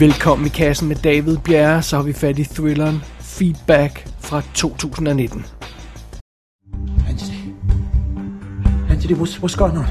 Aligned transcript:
Velkommen 0.00 0.46
i 0.46 0.48
kassen 0.48 0.88
med 0.88 0.96
David 0.96 1.38
Bjerre, 1.38 1.82
så 1.82 1.96
har 1.96 2.02
vi 2.02 2.12
fat 2.12 2.38
i 2.38 2.44
thrilleren 2.44 3.02
Feedback 3.20 4.06
fra 4.20 4.42
2019. 4.54 5.44
Anthony. 7.08 7.54
Anthony, 8.90 9.14
what's, 9.14 9.38
what's 9.38 9.56
going 9.56 9.78
on? 9.78 9.86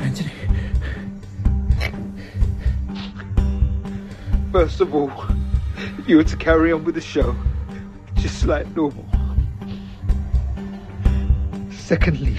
Anthony. 0.00 0.30
First 4.52 4.80
of 4.80 4.94
all, 4.94 5.10
you 6.08 6.16
were 6.16 6.28
to 6.28 6.36
carry 6.36 6.72
on 6.72 6.84
with 6.84 6.94
the 6.94 7.00
show, 7.00 7.36
just 8.16 8.44
like 8.44 8.66
normal. 8.76 9.04
Secondly, 11.70 12.38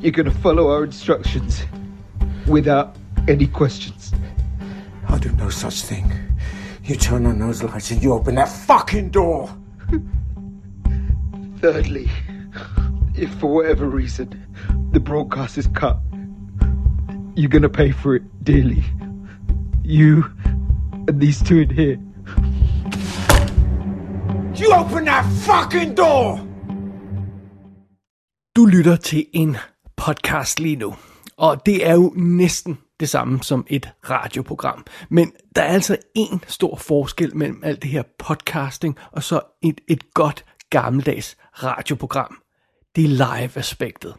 you're 0.00 0.12
gonna 0.12 0.30
follow 0.30 0.70
our 0.70 0.84
instructions 0.84 1.62
without 2.46 2.96
any 3.28 3.46
questions. 3.46 4.12
I'll 5.08 5.18
do 5.18 5.30
no 5.32 5.50
such 5.50 5.82
thing. 5.82 6.10
You 6.84 6.96
turn 6.96 7.26
on 7.26 7.38
those 7.38 7.62
lights 7.62 7.90
and 7.90 8.02
you 8.02 8.14
open 8.14 8.36
that 8.36 8.48
fucking 8.48 9.10
door. 9.10 9.54
Thirdly, 11.58 12.10
if 13.14 13.30
for 13.34 13.52
whatever 13.52 13.88
reason 13.88 14.46
the 14.92 15.00
broadcast 15.00 15.58
is 15.58 15.66
cut, 15.68 15.98
you're 17.34 17.50
gonna 17.50 17.68
pay 17.68 17.90
for 17.90 18.16
it 18.16 18.22
dearly. 18.42 18.82
You 19.84 20.24
and 21.08 21.20
these 21.20 21.42
two 21.42 21.58
in 21.58 21.70
here. 21.70 21.98
You 24.54 24.72
open 24.72 25.04
that 25.04 25.26
fucking 25.44 25.94
door! 25.94 26.46
Du 28.56 28.64
lytter 28.64 28.96
til 28.96 29.26
en 29.32 29.56
podcast 30.00 30.60
lige 30.60 30.76
nu, 30.76 30.94
og 31.36 31.66
det 31.66 31.86
er 31.86 31.94
jo 31.94 32.12
næsten 32.16 32.78
det 33.00 33.08
samme 33.08 33.42
som 33.42 33.66
et 33.68 33.90
radioprogram. 34.10 34.86
Men 35.08 35.32
der 35.56 35.62
er 35.62 35.72
altså 35.72 35.96
en 36.14 36.44
stor 36.48 36.76
forskel 36.76 37.36
mellem 37.36 37.60
alt 37.64 37.82
det 37.82 37.90
her 37.90 38.02
podcasting 38.18 38.98
og 39.12 39.22
så 39.22 39.40
et, 39.62 39.80
et 39.88 40.14
godt 40.14 40.44
gammeldags 40.70 41.36
radioprogram. 41.52 42.36
Det 42.96 43.04
er 43.04 43.08
live-aspektet. 43.08 44.14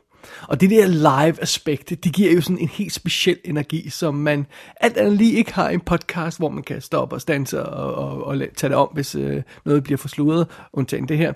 Og 0.47 0.61
det 0.61 0.69
der 0.69 0.87
live-aspekt, 0.87 1.89
det 1.89 2.13
giver 2.13 2.33
jo 2.33 2.41
sådan 2.41 2.57
en 2.57 2.67
helt 2.67 2.93
speciel 2.93 3.37
energi, 3.43 3.89
som 3.89 4.15
man 4.15 4.45
alt 4.79 4.97
andet 4.97 5.17
lige 5.17 5.33
ikke 5.33 5.53
har 5.53 5.69
i 5.69 5.73
en 5.73 5.79
podcast, 5.79 6.37
hvor 6.37 6.49
man 6.49 6.63
kan 6.63 6.81
stoppe 6.81 7.15
og 7.15 7.21
stanse 7.21 7.63
og, 7.63 7.95
og, 7.95 8.23
og 8.27 8.37
tage 8.55 8.69
det 8.69 8.77
om, 8.77 8.89
hvis 8.93 9.15
øh, 9.15 9.41
noget 9.65 9.83
bliver 9.83 9.97
forsludret, 9.97 10.47
undtagen 10.73 11.07
det 11.07 11.17
her. 11.17 11.33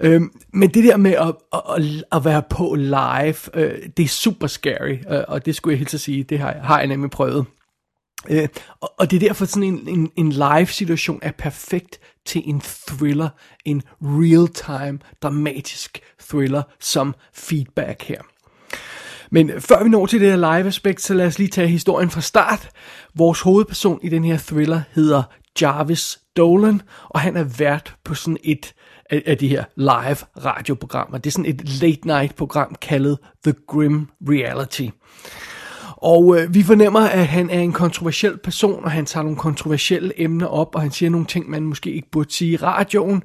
Øhm, 0.00 0.30
men 0.52 0.70
det 0.70 0.84
der 0.84 0.96
med 0.96 1.12
at, 1.12 1.34
at, 1.52 2.04
at 2.12 2.24
være 2.24 2.42
på 2.50 2.74
live, 2.74 3.36
øh, 3.54 3.88
det 3.96 4.02
er 4.02 4.08
super 4.08 4.46
scary, 4.46 4.96
øh, 5.10 5.20
og 5.28 5.46
det 5.46 5.56
skulle 5.56 5.72
jeg 5.72 5.78
helt 5.78 6.00
sige, 6.00 6.22
det 6.22 6.38
har, 6.38 6.52
jeg, 6.52 6.62
har 6.62 6.78
jeg 6.78 6.86
nemlig 6.86 7.10
prøvet. 7.10 7.46
Øh, 8.28 8.48
og, 8.80 8.92
og 8.98 9.10
det 9.10 9.22
er 9.22 9.28
derfor 9.28 9.44
sådan 9.44 9.62
en, 9.62 9.88
en, 9.88 10.10
en 10.16 10.32
live 10.32 10.66
situation 10.66 11.18
er 11.22 11.32
perfekt 11.32 12.00
til 12.26 12.42
en 12.44 12.60
thriller, 12.60 13.28
en 13.64 13.82
real-time, 14.02 14.98
dramatisk 15.22 16.00
thriller 16.30 16.62
som 16.80 17.14
feedback 17.32 18.02
her. 18.02 18.22
Men 19.30 19.60
før 19.60 19.82
vi 19.82 19.88
når 19.88 20.06
til 20.06 20.20
det 20.20 20.28
her 20.28 20.36
live-aspekt, 20.36 21.02
så 21.02 21.14
lad 21.14 21.26
os 21.26 21.38
lige 21.38 21.48
tage 21.48 21.68
historien 21.68 22.10
fra 22.10 22.20
start. 22.20 22.68
Vores 23.14 23.40
hovedperson 23.40 24.00
i 24.02 24.08
den 24.08 24.24
her 24.24 24.38
thriller 24.38 24.82
hedder 24.92 25.22
Jarvis 25.60 26.20
Dolan, 26.36 26.82
og 27.08 27.20
han 27.20 27.36
er 27.36 27.44
vært 27.44 27.94
på 28.04 28.14
sådan 28.14 28.36
et 28.44 28.74
af, 29.10 29.22
af 29.26 29.38
de 29.38 29.48
her 29.48 29.64
live 29.76 30.16
radioprogrammer. 30.44 31.18
Det 31.18 31.30
er 31.30 31.32
sådan 31.32 31.50
et 31.50 31.80
late 31.80 32.06
night 32.06 32.36
program 32.36 32.76
kaldet 32.80 33.18
The 33.44 33.54
Grim 33.66 34.08
Reality. 34.28 34.88
Og 36.04 36.36
øh, 36.38 36.54
vi 36.54 36.62
fornemmer, 36.62 37.00
at 37.00 37.26
han 37.26 37.50
er 37.50 37.60
en 37.60 37.72
kontroversiel 37.72 38.38
person, 38.38 38.84
og 38.84 38.90
han 38.90 39.06
tager 39.06 39.24
nogle 39.24 39.38
kontroversielle 39.38 40.20
emner 40.20 40.46
op, 40.46 40.74
og 40.74 40.80
han 40.80 40.90
siger 40.90 41.10
nogle 41.10 41.26
ting, 41.26 41.50
man 41.50 41.62
måske 41.62 41.92
ikke 41.92 42.10
burde 42.12 42.32
sige 42.32 42.50
i 42.50 42.56
radioen. 42.56 43.22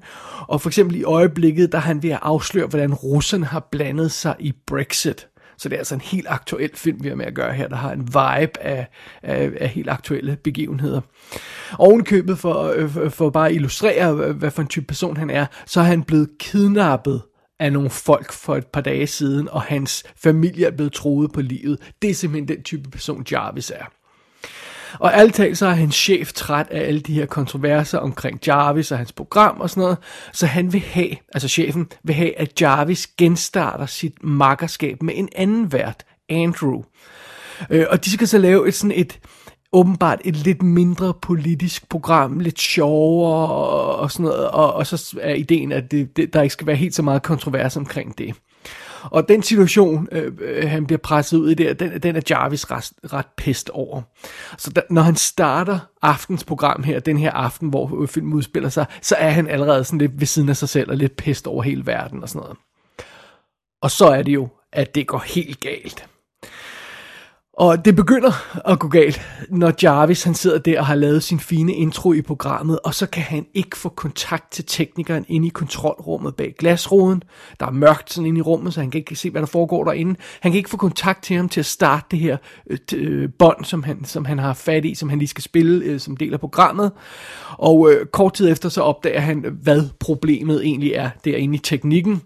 Og 0.48 0.62
for 0.62 0.70
eksempel 0.70 0.96
i 0.96 1.04
øjeblikket, 1.04 1.72
der 1.72 1.78
er 1.78 1.82
han 1.82 2.04
ved 2.04 2.10
at 2.10 2.20
afsløre, 2.22 2.68
hvordan 2.68 2.94
russerne 2.94 3.46
har 3.46 3.68
blandet 3.72 4.12
sig 4.12 4.36
i 4.40 4.54
Brexit. 4.68 5.28
Så 5.58 5.70
det 5.70 5.76
er 5.76 5.80
altså 5.80 5.96
en 5.96 6.02
helt 6.02 6.28
aktuel 6.30 6.70
film, 6.76 7.04
vi 7.04 7.08
har 7.10 7.16
med 7.16 7.26
at 7.26 7.34
gøre 7.34 7.54
her, 7.54 7.68
der 7.68 7.76
har 7.76 7.92
en 7.92 8.08
vibe 8.08 8.60
af, 8.62 8.88
af, 9.24 9.52
af 9.60 9.70
helt 9.70 9.90
aktuelle 9.90 10.38
begivenheder. 10.44 11.02
Ovenkøbet 11.80 12.32
øh, 12.32 12.38
for, 12.38 13.10
for 13.10 13.30
bare 13.30 13.48
at 13.50 13.56
illustrere, 13.56 14.14
hvad 14.14 14.52
for 14.52 14.62
en 14.62 14.68
type 14.68 14.86
person 14.86 15.18
han 15.18 15.30
er, 15.30 15.46
så 15.66 15.80
er 15.80 15.84
han 15.84 16.04
blevet 16.04 16.30
kidnappet 16.40 17.22
af 17.60 17.74
nogle 17.74 17.90
folk 17.90 18.32
for 18.34 18.56
et 18.56 18.68
par 18.68 18.82
dage 18.82 19.08
siden, 19.08 19.50
og 19.50 19.62
hans 19.62 20.04
familie 20.16 20.68
er 20.68 20.72
blevet 20.72 20.94
troet 20.94 21.32
på 21.32 21.42
livet. 21.42 21.92
Det 22.02 22.10
er 22.10 22.14
simpelthen 22.14 22.48
den 22.48 22.64
type 22.64 22.90
person, 22.90 23.26
Jarvis 23.32 23.72
er. 23.72 23.86
Og 25.00 25.16
alt 25.18 25.36
talt 25.36 25.58
så 25.58 25.66
er 25.66 25.72
hans 25.72 25.96
chef 25.96 26.34
træt 26.34 26.68
af 26.72 26.88
alle 26.88 27.00
de 27.00 27.14
her 27.14 27.26
kontroverser 27.26 27.98
omkring 27.98 28.40
Jarvis 28.48 28.92
og 28.92 28.98
hans 28.98 29.12
program 29.12 29.62
og 29.62 29.70
sådan 29.70 29.82
noget, 29.82 29.98
så 30.34 30.46
han 30.46 30.74
vil 30.74 30.82
have, 30.82 31.10
altså 31.34 31.48
chefen 31.48 31.88
vil 32.04 32.16
have, 32.16 32.40
at 32.40 32.62
Jarvis 32.62 33.08
genstarter 33.08 33.86
sit 33.86 34.24
makkerskab 34.24 35.04
med 35.04 35.14
en 35.18 35.30
anden 35.36 35.72
vært, 35.72 36.06
Andrew. 36.30 36.82
Øh, 37.70 37.86
og 37.90 38.06
de 38.06 38.12
skal 38.12 38.28
så 38.28 38.38
lave 38.38 38.68
et 38.68 38.76
sådan 38.76 38.96
et, 38.96 39.20
åbenbart 39.74 40.22
et 40.26 40.36
lidt 40.36 40.62
mindre 40.62 41.14
politisk 41.14 41.90
program, 41.90 42.40
lidt 42.40 42.60
sjovere 42.60 43.50
og, 43.50 43.96
og 43.96 44.12
sådan 44.12 44.24
noget, 44.24 44.48
og, 44.48 44.74
og 44.74 44.88
så 44.88 45.20
er 45.22 45.34
ideen, 45.34 45.72
at 45.72 45.92
det, 45.92 46.18
det, 46.18 46.34
der 46.34 46.42
ikke 46.42 46.54
skal 46.54 46.68
være 46.68 46.76
helt 46.76 46.96
så 46.96 47.02
meget 47.02 47.24
kontrovers 47.24 47.78
omkring 47.78 48.18
det. 48.18 48.36
Og 49.04 49.30
den 49.30 49.44
situation, 49.44 50.08
øh, 50.12 50.34
øh 50.42 50.70
han 50.70 50.86
bliver 50.86 50.98
presset 50.98 51.38
ud 51.38 51.52
i 51.52 51.54
der, 51.54 51.74
den, 51.74 52.04
den 52.04 52.16
er 52.16 52.22
Jarvis 52.30 52.72
ret, 52.72 52.92
ret 53.14 53.26
pest 53.38 53.70
over. 53.70 54.02
Så 54.58 54.72
da, 54.72 54.82
når 54.90 55.02
han 55.02 55.16
starter 55.16 55.80
aftens 56.02 56.44
program 56.44 56.84
her, 56.84 57.00
den 57.00 57.18
her 57.18 57.32
aften, 57.32 57.70
hvor 57.70 58.06
filmen 58.06 58.34
udspiller 58.34 58.70
sig, 58.70 58.86
så 59.02 59.16
er 59.16 59.30
han 59.30 59.48
allerede 59.48 59.84
sådan 59.84 60.00
lidt 60.00 60.20
ved 60.20 60.28
siden 60.28 60.50
af 60.50 60.58
sig 60.58 60.70
selv 60.70 60.90
og 60.90 60.98
lidt 60.98 61.16
pest 61.16 61.48
over 61.48 61.64
hele 61.64 61.86
verden 61.86 62.24
og 62.24 62.30
sådan 62.30 62.40
noget. 62.40 62.58
Og 63.82 63.92
så 63.92 64.06
er 64.08 64.24
det 64.24 64.34
jo, 64.34 64.48
at 64.74 64.96
det 64.96 65.08
går 65.08 65.24
helt 65.28 65.60
galt. 65.60 66.08
Og 67.60 67.86
det 67.86 67.96
begynder 67.96 68.60
at 68.72 68.80
gå 68.80 68.88
galt, 68.88 69.22
når 69.50 69.74
Jarvis 69.84 70.24
han 70.24 70.34
sidder 70.34 70.58
der 70.58 70.80
og 70.80 70.86
har 70.86 70.96
lavet 70.96 71.24
sin 71.24 71.40
fine 71.40 71.74
intro 71.74 72.14
i 72.14 72.22
programmet, 72.22 72.80
og 72.84 72.94
så 72.94 73.06
kan 73.06 73.24
han 73.24 73.46
ikke 73.54 73.78
få 73.78 73.90
kontakt 73.90 74.52
til 74.52 74.66
teknikeren 74.66 75.26
inde 75.28 75.48
i 75.48 75.50
kontrolrummet 75.50 76.36
bag 76.36 76.56
glasruden. 76.60 77.24
Der 77.60 77.66
er 77.66 77.72
mørkt 77.72 78.14
sådan 78.14 78.26
inde 78.26 78.40
i 78.40 78.42
rummet, 78.42 78.74
så 78.74 78.80
han 78.80 78.92
kan 78.92 79.00
ikke 79.00 79.16
se, 79.16 79.30
hvad 79.30 79.42
der 79.42 79.48
foregår 79.48 79.84
derinde. 79.84 80.16
Han 80.40 80.52
kan 80.52 80.58
ikke 80.58 80.70
få 80.70 80.78
kontakt 80.78 81.24
til 81.24 81.36
ham 81.36 81.50
til 81.50 81.60
at 81.60 81.66
starte 81.66 82.06
det 82.12 82.20
her 82.20 82.38
øh, 82.70 82.78
øh 82.94 83.30
bånd, 83.40 83.66
som 83.66 83.84
han, 83.84 84.06
som 84.06 84.26
han 84.26 84.40
har 84.40 84.54
fat 84.54 84.86
i, 84.86 84.96
som 84.96 85.10
han 85.10 85.20
lige 85.20 85.30
skal 85.30 85.44
spille 85.44 85.86
øh, 85.86 86.00
som 86.00 86.18
del 86.18 86.34
af 86.34 86.40
programmet. 86.40 86.92
Og 87.58 87.92
øh, 87.92 88.06
kort 88.06 88.34
tid 88.34 88.52
efter 88.52 88.70
så 88.70 88.82
opdager 88.82 89.20
han, 89.20 89.46
hvad 89.62 89.84
problemet 90.00 90.66
egentlig 90.66 90.92
er 90.92 91.10
derinde 91.26 91.56
i 91.56 91.60
teknikken. 91.60 92.22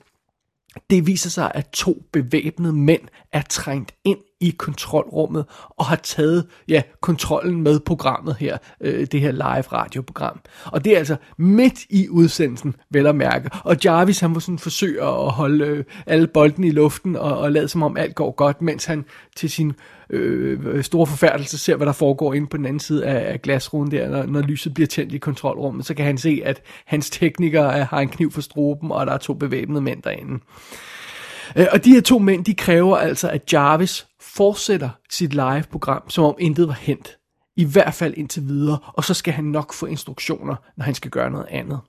Det 0.90 1.08
viser 1.08 1.30
sig, 1.30 1.52
at 1.56 1.70
to 1.74 2.04
bevæbnede 2.12 2.74
mænd 2.74 3.02
er 3.32 3.42
trængt 3.42 3.92
ind 4.06 4.20
i 4.44 4.50
kontrolrummet 4.58 5.46
og 5.70 5.86
har 5.86 5.96
taget 5.96 6.46
ja, 6.68 6.82
kontrollen 7.02 7.62
med 7.62 7.80
programmet 7.80 8.36
her, 8.40 8.58
øh, 8.82 9.08
det 9.12 9.22
her 9.22 9.32
live 9.32 9.62
radioprogram. 9.74 10.40
Og 10.66 10.86
det 10.86 10.94
er 10.94 10.98
altså 10.98 11.16
midt 11.38 11.80
i 11.90 12.10
udsendelsen, 12.10 12.76
vel 12.90 13.08
at 13.08 13.16
mærke. 13.16 13.50
Og 13.64 13.78
Jarvis 13.86 14.20
han 14.20 14.30
må 14.30 14.40
sådan 14.40 14.60
forsøge 14.60 15.02
at 15.02 15.32
holde 15.32 15.66
øh, 15.66 15.84
alle 16.08 16.28
bolden 16.28 16.64
i 16.64 16.72
luften 16.72 17.16
og, 17.16 17.38
og 17.38 17.52
lade 17.52 17.68
som 17.68 17.84
om 17.84 17.98
alt 17.98 18.16
går 18.16 18.32
godt, 18.32 18.62
mens 18.62 18.86
han 18.86 19.06
til 19.36 19.50
sin 19.50 19.74
øh, 20.10 20.84
store 20.84 21.08
forfærdelse 21.08 21.58
ser, 21.58 21.76
hvad 21.76 21.88
der 21.88 21.94
foregår 21.94 22.34
inde 22.34 22.48
på 22.48 22.58
den 22.58 22.66
anden 22.66 22.80
side 22.80 23.06
af, 23.06 23.34
af 23.34 23.42
glasruden 23.42 23.92
der, 23.92 24.10
når, 24.10 24.26
når 24.26 24.42
lyset 24.42 24.74
bliver 24.74 24.88
tændt 24.88 25.14
i 25.14 25.18
kontrolrummet, 25.18 25.86
så 25.86 25.94
kan 25.94 26.06
han 26.06 26.18
se, 26.18 26.42
at 26.46 26.62
hans 26.86 27.10
teknikere 27.10 27.80
øh, 27.80 27.88
har 27.88 28.00
en 28.00 28.10
kniv 28.10 28.32
for 28.32 28.42
stroben, 28.42 28.92
og 28.92 29.06
der 29.06 29.14
er 29.14 29.18
to 29.18 29.34
bevæbnede 29.34 29.82
mænd 29.82 30.04
derinde. 30.04 30.40
Øh, 31.56 31.68
og 31.72 31.86
de 31.86 31.94
her 31.94 32.02
to 32.02 32.20
mænd, 32.20 32.46
de 32.46 32.54
kræver 32.54 32.98
altså, 32.98 33.30
at 33.30 33.54
Jarvis 33.54 34.08
fortsætter 34.36 34.90
sit 35.10 35.34
live-program, 35.34 36.10
som 36.10 36.24
om 36.24 36.36
intet 36.40 36.68
var 36.68 36.78
hent. 36.82 37.18
I 37.58 37.66
hvert 37.66 37.94
fald 37.94 38.14
indtil 38.18 38.48
videre, 38.48 38.78
og 38.88 39.04
så 39.04 39.14
skal 39.14 39.34
han 39.34 39.46
nok 39.46 39.74
få 39.74 39.86
instruktioner, 39.86 40.56
når 40.78 40.86
han 40.86 40.96
skal 40.96 41.12
gøre 41.12 41.32
noget 41.32 41.48
andet. 41.50 41.80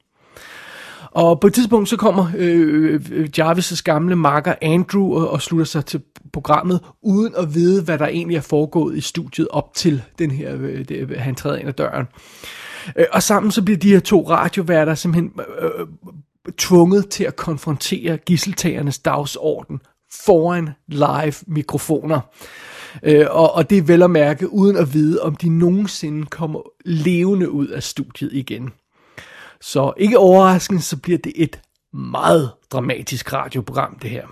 Og 1.10 1.40
på 1.40 1.46
et 1.46 1.54
tidspunkt 1.54 1.88
så 1.88 1.96
kommer 1.96 2.30
øh, 2.36 3.00
Jarvis' 3.38 3.82
gamle 3.84 4.16
makker 4.16 4.54
Andrew 4.62 5.14
og, 5.14 5.30
og 5.30 5.42
slutter 5.42 5.64
sig 5.64 5.86
til 5.86 6.02
programmet, 6.32 6.80
uden 7.02 7.34
at 7.38 7.54
vide, 7.54 7.82
hvad 7.82 7.98
der 7.98 8.06
egentlig 8.06 8.36
er 8.36 8.40
foregået 8.40 8.96
i 8.96 9.00
studiet 9.00 9.48
op 9.48 9.74
til 9.74 10.02
den 10.18 10.30
her, 10.30 10.54
øh, 10.60 10.88
det, 10.88 10.90
øh, 10.90 11.10
han 11.18 11.34
træder 11.34 11.56
ind 11.56 11.68
ad 11.68 11.72
døren. 11.72 12.06
Øh, 12.96 13.06
og 13.12 13.22
sammen 13.22 13.52
så 13.52 13.62
bliver 13.62 13.78
de 13.78 13.90
her 13.90 14.00
to 14.00 14.30
radioværter 14.30 14.94
simpelthen 14.94 15.32
øh, 15.60 15.70
øh 15.80 15.86
tvunget 16.58 17.08
til 17.08 17.24
at 17.24 17.36
konfrontere 17.36 18.16
gisseltagernes 18.16 18.98
dagsorden 18.98 19.80
foran 20.22 20.70
live 20.88 21.34
mikrofoner. 21.46 22.20
Øh, 23.02 23.26
og, 23.30 23.54
og 23.54 23.70
det 23.70 23.78
er 23.78 23.82
vel 23.82 24.02
at 24.02 24.10
mærke, 24.10 24.52
uden 24.52 24.76
at 24.76 24.94
vide, 24.94 25.22
om 25.22 25.36
de 25.36 25.48
nogensinde 25.48 26.26
kommer 26.26 26.60
levende 26.84 27.50
ud 27.50 27.66
af 27.66 27.82
studiet 27.82 28.32
igen. 28.32 28.72
Så 29.60 29.92
ikke 29.96 30.18
overraskende, 30.18 30.82
så 30.82 30.96
bliver 30.96 31.18
det 31.18 31.32
et 31.36 31.60
meget 31.92 32.50
dramatisk 32.72 33.32
radioprogram, 33.32 33.98
det 34.02 34.10
her. 34.10 34.26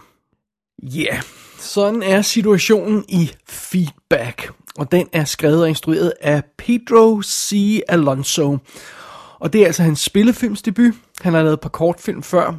Ja, 0.83 1.13
yeah. 1.13 1.23
sådan 1.59 2.03
er 2.03 2.23
situationen 2.23 3.05
i 3.09 3.31
Feedback, 3.49 4.53
og 4.79 4.93
den 4.93 5.09
er 5.13 5.25
skrevet 5.25 5.63
og 5.63 5.69
instrueret 5.69 6.13
af 6.21 6.43
Pedro 6.59 7.23
C. 7.23 7.81
Alonso. 7.89 8.59
Og 9.41 9.53
det 9.53 9.63
er 9.63 9.67
altså 9.67 9.83
hans 9.83 10.01
spillefilmsdebut. 10.01 10.95
Han 11.21 11.35
har 11.35 11.43
lavet 11.43 11.55
et 11.55 11.61
par 11.61 11.69
kortfilm 11.69 12.23
før, 12.23 12.55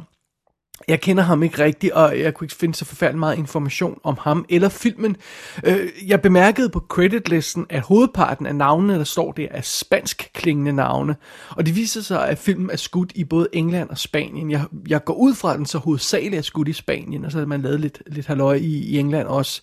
jeg 0.88 1.00
kender 1.00 1.22
ham 1.22 1.42
ikke 1.42 1.64
rigtigt, 1.64 1.92
og 1.92 2.20
jeg 2.20 2.34
kunne 2.34 2.44
ikke 2.44 2.54
finde 2.54 2.74
så 2.74 2.84
forfærdelig 2.84 3.18
meget 3.18 3.38
information 3.38 3.98
om 4.02 4.16
ham 4.20 4.44
eller 4.48 4.68
filmen. 4.68 5.16
Øh, 5.64 5.88
jeg 6.06 6.22
bemærkede 6.22 6.68
på 6.68 6.84
creditlisten, 6.88 7.66
at 7.70 7.80
hovedparten 7.80 8.46
af 8.46 8.56
navnene, 8.56 8.94
der 8.94 9.04
står 9.04 9.32
der, 9.32 9.46
er 9.50 9.60
spansk 9.60 10.30
klingende 10.34 10.72
navne. 10.72 11.16
Og 11.50 11.66
det 11.66 11.76
viser 11.76 12.00
sig, 12.00 12.28
at 12.28 12.38
filmen 12.38 12.70
er 12.70 12.76
skudt 12.76 13.12
i 13.14 13.24
både 13.24 13.48
England 13.52 13.90
og 13.90 13.98
Spanien. 13.98 14.50
Jeg, 14.50 14.64
jeg 14.88 15.04
går 15.04 15.14
ud 15.14 15.34
fra, 15.34 15.52
at 15.52 15.58
den 15.58 15.66
så 15.66 15.78
hovedsageligt 15.78 16.38
er 16.38 16.42
skudt 16.42 16.68
i 16.68 16.72
Spanien, 16.72 17.24
og 17.24 17.32
så 17.32 17.38
har 17.38 17.46
man 17.46 17.62
lavet 17.62 17.80
lidt, 17.80 18.02
lidt 18.06 18.26
halløj 18.26 18.54
i, 18.54 18.78
i 18.78 18.98
England 18.98 19.28
også. 19.28 19.62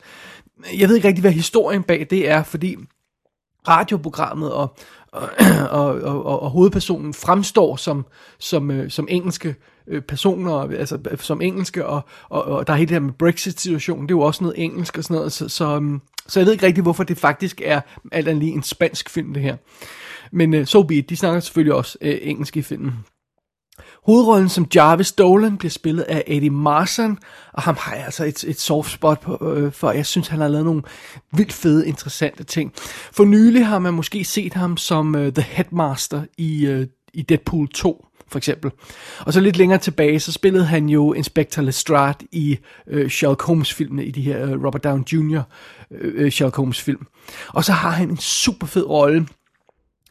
Jeg 0.77 0.89
ved 0.89 0.95
ikke 0.95 1.07
rigtig, 1.07 1.21
hvad 1.21 1.31
historien 1.31 1.83
bag 1.83 2.07
det 2.09 2.29
er, 2.29 2.43
fordi 2.43 2.77
radioprogrammet 3.67 4.51
og, 4.51 4.75
og, 5.69 5.85
og, 5.85 6.25
og, 6.25 6.41
og 6.41 6.49
hovedpersonen 6.49 7.13
fremstår 7.13 7.75
som, 7.75 8.05
som, 8.39 8.71
øh, 8.71 8.91
som 8.91 9.07
engelske 9.09 9.55
øh, 9.87 10.01
personer, 10.01 10.53
altså 10.53 10.99
øh, 11.11 11.17
som 11.17 11.41
engelske, 11.41 11.85
og, 11.85 12.01
og, 12.29 12.43
og 12.43 12.67
der 12.67 12.73
er 12.73 12.77
hele 12.77 12.89
det 12.89 12.95
her 12.95 12.99
med 12.99 13.13
Brexit-situationen, 13.13 14.07
det 14.07 14.13
er 14.13 14.17
jo 14.17 14.21
også 14.21 14.43
noget 14.43 14.63
engelsk 14.63 14.97
og 14.97 15.03
sådan 15.03 15.15
noget, 15.15 15.31
så, 15.31 15.49
så, 15.49 15.77
um, 15.77 16.01
så 16.27 16.39
jeg 16.39 16.45
ved 16.45 16.53
ikke 16.53 16.65
rigtig, 16.65 16.81
hvorfor 16.81 17.03
det 17.03 17.17
faktisk 17.17 17.61
er 17.65 17.81
alt 18.11 18.27
andet 18.27 18.43
lige 18.43 18.53
en 18.53 18.63
spansk 18.63 19.09
film, 19.09 19.33
det 19.33 19.43
her. 19.43 19.57
Men 20.31 20.53
øh, 20.53 20.65
so 20.65 20.83
be 20.83 20.95
it, 20.95 21.09
de 21.09 21.15
snakker 21.15 21.39
selvfølgelig 21.39 21.73
også 21.73 21.97
øh, 22.01 22.17
engelsk 22.21 22.57
i 22.57 22.61
filmen. 22.61 22.93
Hovedrollen 24.05 24.49
som 24.49 24.67
Jarvis 24.75 25.11
Dolan 25.11 25.57
bliver 25.57 25.71
spillet 25.71 26.03
af 26.03 26.23
Eddie 26.27 26.49
Marsan, 26.49 27.17
og 27.53 27.61
ham 27.61 27.75
har 27.79 27.95
jeg 27.95 28.05
altså 28.05 28.25
et, 28.25 28.43
et 28.43 28.59
soft 28.59 28.91
spot 28.91 29.19
på, 29.19 29.53
øh, 29.55 29.71
for 29.71 29.91
jeg 29.91 30.05
synes, 30.05 30.27
han 30.27 30.39
har 30.39 30.47
lavet 30.47 30.65
nogle 30.65 30.81
vildt 31.33 31.53
fede, 31.53 31.87
interessante 31.87 32.43
ting. 32.43 32.71
For 33.11 33.25
nylig 33.25 33.67
har 33.67 33.79
man 33.79 33.93
måske 33.93 34.23
set 34.23 34.53
ham 34.53 34.77
som 34.77 35.15
øh, 35.15 35.33
The 35.33 35.41
Headmaster 35.41 36.23
i, 36.37 36.65
øh, 36.65 36.87
i 37.13 37.21
Deadpool 37.21 37.67
2 37.67 38.05
for 38.31 38.37
eksempel. 38.37 38.71
Og 39.19 39.33
så 39.33 39.39
lidt 39.39 39.57
længere 39.57 39.79
tilbage, 39.79 40.19
så 40.19 40.31
spillede 40.31 40.65
han 40.65 40.89
jo 40.89 41.13
Inspector 41.13 41.61
Lestrade 41.61 42.25
i 42.31 42.57
øh, 42.87 43.09
Sherlock 43.09 43.41
Holmes-filmene, 43.41 44.05
i 44.05 44.11
de 44.11 44.21
her 44.21 44.45
øh, 44.45 44.65
Robert 44.65 44.83
Downey 44.83 45.03
Jr. 45.03 45.41
Øh, 45.91 46.25
øh, 46.25 46.31
Sherlock 46.31 46.55
Holmes-film. 46.55 47.07
Og 47.47 47.63
så 47.63 47.71
har 47.71 47.91
han 47.91 48.09
en 48.09 48.17
super 48.17 48.67
fed 48.67 48.89
rolle 48.89 49.27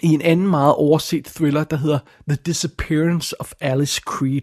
i 0.02 0.08
en 0.08 0.23
anden 0.23 0.47
meget 0.47 0.75
overset 0.75 1.25
thriller, 1.25 1.64
der 1.64 1.76
hedder 1.76 1.99
The 2.29 2.38
Disappearance 2.47 3.41
of 3.41 3.52
Alice 3.61 4.02
Creed. 4.05 4.43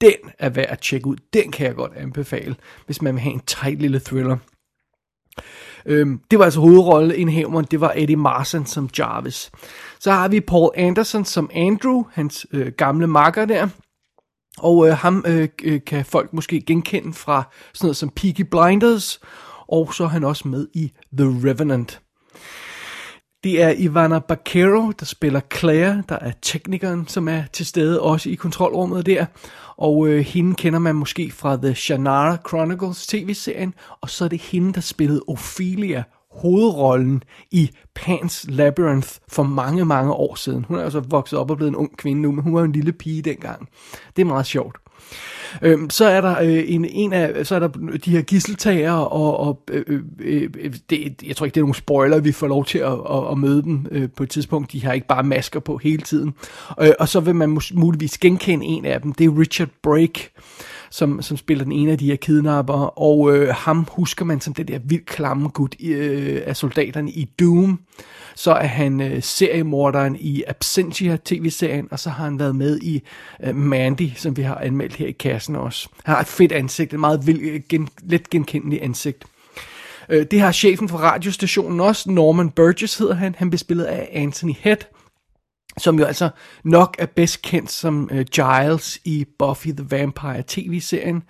Den 0.00 0.30
er 0.38 0.48
værd 0.48 0.66
at 0.68 0.80
tjekke 0.80 1.06
ud. 1.06 1.16
Den 1.32 1.50
kan 1.52 1.66
jeg 1.66 1.74
godt 1.74 1.92
anbefale, 1.96 2.56
hvis 2.86 3.02
man 3.02 3.14
vil 3.14 3.20
have 3.20 3.34
en 3.34 3.40
tight 3.40 3.80
lille 3.80 4.00
thriller. 4.00 4.36
Øhm, 5.86 6.20
det 6.30 6.38
var 6.38 6.44
altså 6.44 6.60
hovedrolleindhæveren, 6.60 7.66
det 7.70 7.80
var 7.80 7.92
Eddie 7.96 8.16
Marsan 8.16 8.66
som 8.66 8.90
Jarvis. 8.98 9.50
Så 10.00 10.12
har 10.12 10.28
vi 10.28 10.40
Paul 10.40 10.70
Anderson 10.76 11.24
som 11.24 11.50
Andrew, 11.54 12.04
hans 12.12 12.46
øh, 12.52 12.72
gamle 12.72 13.06
makker 13.06 13.44
der. 13.44 13.68
Og 14.58 14.88
øh, 14.88 14.96
ham 14.96 15.24
øh, 15.26 15.48
øh 15.64 15.80
kan 15.86 16.04
folk 16.04 16.32
måske 16.32 16.60
genkende 16.60 17.12
fra 17.12 17.42
sådan 17.74 17.86
noget 17.86 17.96
som 17.96 18.10
Peaky 18.10 18.40
Blinders, 18.40 19.20
og 19.68 19.94
så 19.94 20.04
er 20.04 20.08
han 20.08 20.24
også 20.24 20.48
med 20.48 20.68
i 20.74 20.92
The 21.18 21.26
Revenant. 21.26 22.01
Det 23.44 23.62
er 23.62 23.74
Ivana 23.76 24.18
Baquero, 24.18 24.90
der 24.90 25.04
spiller 25.04 25.40
Claire, 25.58 26.02
der 26.08 26.18
er 26.18 26.32
teknikeren, 26.42 27.08
som 27.08 27.28
er 27.28 27.42
til 27.52 27.66
stede 27.66 28.00
også 28.00 28.30
i 28.30 28.34
kontrolrummet 28.34 29.06
der. 29.06 29.26
Og 29.76 30.08
øh, 30.08 30.20
hende 30.20 30.54
kender 30.54 30.78
man 30.78 30.94
måske 30.94 31.30
fra 31.30 31.56
The 31.56 31.74
Shannara 31.74 32.36
Chronicles 32.48 33.06
tv-serien, 33.06 33.74
og 34.00 34.10
så 34.10 34.24
er 34.24 34.28
det 34.28 34.40
hende, 34.40 34.72
der 34.72 34.80
spillede 34.80 35.22
Ophelia, 35.28 36.02
hovedrollen 36.30 37.22
i 37.50 37.70
Pan's 37.98 38.44
Labyrinth 38.48 39.08
for 39.28 39.42
mange, 39.42 39.84
mange 39.84 40.12
år 40.12 40.34
siden. 40.34 40.64
Hun 40.64 40.78
er 40.78 40.82
altså 40.82 41.00
vokset 41.00 41.38
op 41.38 41.50
og 41.50 41.56
blevet 41.56 41.70
en 41.70 41.76
ung 41.76 41.96
kvinde 41.96 42.22
nu, 42.22 42.32
men 42.32 42.44
hun 42.44 42.54
var 42.54 42.62
en 42.62 42.72
lille 42.72 42.92
pige 42.92 43.22
dengang. 43.22 43.68
Det 44.16 44.22
er 44.22 44.26
meget 44.26 44.46
sjovt. 44.46 44.81
Øhm, 45.62 45.90
så 45.90 46.04
er 46.04 46.20
der 46.20 46.40
øh, 46.40 46.64
en, 46.66 46.84
en 46.84 47.12
af, 47.12 47.46
så 47.46 47.54
er 47.54 47.58
der 47.58 47.68
de 48.04 48.10
her 48.10 48.22
gisseltager 48.22 48.92
og, 48.92 49.40
og 49.40 49.62
øh, 49.70 50.02
øh, 50.18 50.50
øh, 50.60 50.74
det, 50.90 51.22
jeg 51.26 51.36
tror 51.36 51.46
ikke 51.46 51.54
det 51.54 51.60
er 51.60 51.64
nogen 51.64 51.74
spoiler, 51.74 52.20
vi 52.20 52.32
får 52.32 52.46
lov 52.46 52.64
til 52.64 52.78
at, 52.78 52.92
at, 52.92 53.30
at 53.30 53.38
møde 53.38 53.62
dem 53.62 53.86
øh, 53.90 54.08
på 54.16 54.22
et 54.22 54.30
tidspunkt. 54.30 54.72
De 54.72 54.84
har 54.84 54.92
ikke 54.92 55.06
bare 55.06 55.22
masker 55.22 55.60
på 55.60 55.76
hele 55.76 56.02
tiden. 56.02 56.34
Øh, 56.80 56.92
og 56.98 57.08
så 57.08 57.20
vil 57.20 57.34
man 57.34 57.60
muligvis 57.72 58.18
genkende 58.18 58.66
en 58.66 58.84
af 58.84 59.00
dem. 59.00 59.12
Det 59.12 59.24
er 59.24 59.38
Richard 59.38 59.68
Brake 59.82 60.30
som, 60.92 61.22
som 61.22 61.36
spiller 61.36 61.64
den 61.64 61.72
ene 61.72 61.92
af 61.92 61.98
de 61.98 62.06
her 62.06 62.16
kidnapper, 62.16 62.98
og 62.98 63.36
øh, 63.36 63.48
ham 63.48 63.86
husker 63.90 64.24
man 64.24 64.40
som 64.40 64.54
det 64.54 64.68
der 64.68 64.78
vildt 64.84 65.06
klamme 65.06 65.48
gut 65.48 65.76
øh, 65.80 66.42
af 66.46 66.56
soldaterne 66.56 67.10
i 67.10 67.24
Doom. 67.40 67.80
Så 68.34 68.52
er 68.52 68.66
han 68.66 69.00
øh, 69.00 69.22
seriemorderen 69.22 70.16
i 70.20 70.42
Absentia 70.48 71.18
tv-serien, 71.24 71.88
og 71.90 71.98
så 71.98 72.10
har 72.10 72.24
han 72.24 72.38
været 72.38 72.56
med 72.56 72.78
i 72.78 73.02
øh, 73.42 73.56
Mandy, 73.56 74.10
som 74.16 74.36
vi 74.36 74.42
har 74.42 74.54
anmeldt 74.54 74.94
her 74.94 75.06
i 75.06 75.12
kassen 75.12 75.56
også. 75.56 75.88
Han 76.04 76.14
har 76.14 76.20
et 76.20 76.28
fedt 76.28 76.52
ansigt, 76.52 76.92
et 76.92 77.00
meget 77.00 77.26
vildt, 77.26 77.42
øh, 77.42 77.60
gen, 77.68 77.88
let 78.02 78.30
genkendeligt 78.30 78.82
ansigt. 78.82 79.24
Øh, 80.08 80.26
det 80.30 80.40
har 80.40 80.52
chefen 80.52 80.88
for 80.88 80.98
radiostationen 80.98 81.80
også, 81.80 82.10
Norman 82.10 82.50
Burgess 82.50 82.98
hedder 82.98 83.14
han. 83.14 83.34
Han 83.38 83.50
bliver 83.50 83.58
spillet 83.58 83.84
af 83.84 84.08
Anthony 84.12 84.54
Head 84.60 84.76
som 85.78 85.98
jo 85.98 86.04
altså 86.04 86.28
nok 86.64 86.96
er 86.98 87.06
bedst 87.06 87.42
kendt 87.42 87.70
som 87.70 88.08
øh, 88.12 88.26
Giles 88.34 89.00
i 89.04 89.26
Buffy 89.38 89.68
the 89.68 89.86
Vampire 89.90 90.42
tv-serien, 90.46 91.22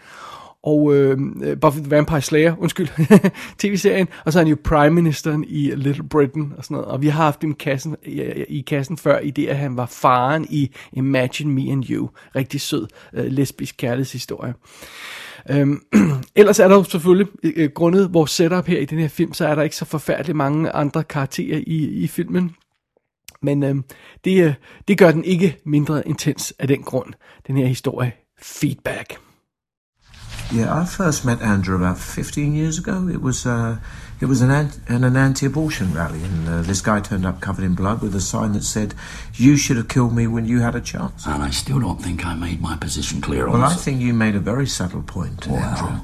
og 0.62 0.94
øh, 0.94 1.19
øh, 1.43 1.61
Buffy 1.61 1.79
the 1.79 1.91
Vampire 1.91 2.21
Slayer, 2.21 2.55
undskyld, 2.59 2.89
tv-serien, 3.59 4.09
og 4.25 4.33
så 4.33 4.39
er 4.39 4.44
han 4.44 4.50
jo 4.50 4.56
Prime 4.65 4.91
Ministeren 4.91 5.44
i 5.49 5.71
Little 5.75 6.09
Britain 6.09 6.53
og 6.56 6.65
sådan 6.65 6.75
noget, 6.75 6.89
og 6.89 7.03
vi 7.03 7.09
har 7.09 7.25
haft 7.25 7.43
ham 7.43 7.50
i 7.50 7.55
kassen, 7.59 7.97
i, 8.05 8.21
i 8.49 8.61
kassen 8.61 8.97
før, 8.97 9.19
i 9.19 9.31
det, 9.31 9.47
at 9.47 9.56
han 9.56 9.77
var 9.77 9.87
faren 9.87 10.47
i 10.50 10.71
Imagine 10.93 11.53
Me 11.53 11.73
and 11.73 11.85
You, 11.91 12.09
rigtig 12.37 12.61
sød 12.61 12.87
øh, 13.12 13.25
lesbisk 13.25 13.75
kærlighedshistorie. 13.79 14.55
Øhm, 15.50 15.83
ellers 16.37 16.59
er 16.59 16.69
der 16.69 16.75
jo 16.75 16.85
selvfølgelig, 16.85 17.27
øh, 17.43 17.71
grundet 17.75 18.15
vores 18.15 18.31
setup 18.31 18.67
her 18.67 18.79
i 18.79 18.85
den 18.85 18.99
her 18.99 19.09
film, 19.09 19.33
så 19.33 19.47
er 19.47 19.55
der 19.55 19.62
ikke 19.62 19.77
så 19.77 19.85
forfærdeligt 19.85 20.37
mange 20.37 20.71
andre 20.71 21.05
karakterer 21.05 21.59
i, 21.67 21.85
i 21.85 22.06
filmen. 22.06 22.56
Men 23.42 23.62
øh, 23.62 23.75
det, 24.25 24.44
øh, 24.44 24.54
det 24.88 24.99
gør 24.99 25.11
den 25.11 25.25
ikke 25.25 25.56
mindre 25.66 26.08
intens 26.08 26.54
af 26.58 26.68
den 26.68 26.82
grund, 26.82 27.12
den 27.46 27.56
her 27.56 27.66
historie. 27.66 28.12
Feedback. 28.42 29.18
Yeah, 30.54 30.82
I 30.82 30.87
first 30.87 31.25
met 31.25 31.40
Andrew 31.40 31.76
about 31.76 31.99
15 31.99 32.56
years 32.56 32.78
ago. 32.78 33.08
It 33.08 33.16
was 33.16 33.46
uh, 33.46 33.76
It 34.23 34.29
was 34.29 34.41
an, 34.41 34.52
an, 34.52 35.02
an 35.02 35.17
anti-abortion 35.17 35.93
rally, 35.93 36.23
and 36.23 36.49
uh, 36.49 36.62
this 36.62 36.81
guy 36.81 37.00
turned 37.00 37.26
up 37.26 37.41
covered 37.41 37.64
in 37.64 37.75
blood 37.75 38.00
with 38.02 38.14
a 38.14 38.21
sign 38.21 38.52
that 38.52 38.62
said, 38.62 38.95
"You 39.35 39.57
should 39.57 39.76
have 39.76 39.88
killed 39.88 40.14
me 40.14 40.29
when 40.29 40.47
you 40.47 40.61
had 40.61 40.76
a 40.76 40.81
chance." 40.81 41.26
And 41.26 41.43
I 41.43 41.50
still 41.50 41.81
don't 41.81 42.00
think 42.00 42.25
I 42.25 42.35
made 42.35 42.61
my 42.61 42.76
position 42.76 43.21
clear. 43.21 43.50
Well, 43.50 43.64
I 43.64 43.75
think 43.75 44.00
you 44.00 44.14
made 44.14 44.37
a 44.37 44.41
very 44.41 44.69
subtle 44.69 45.02
point, 45.02 45.49
well. 45.49 45.59
Andrew. 45.59 46.00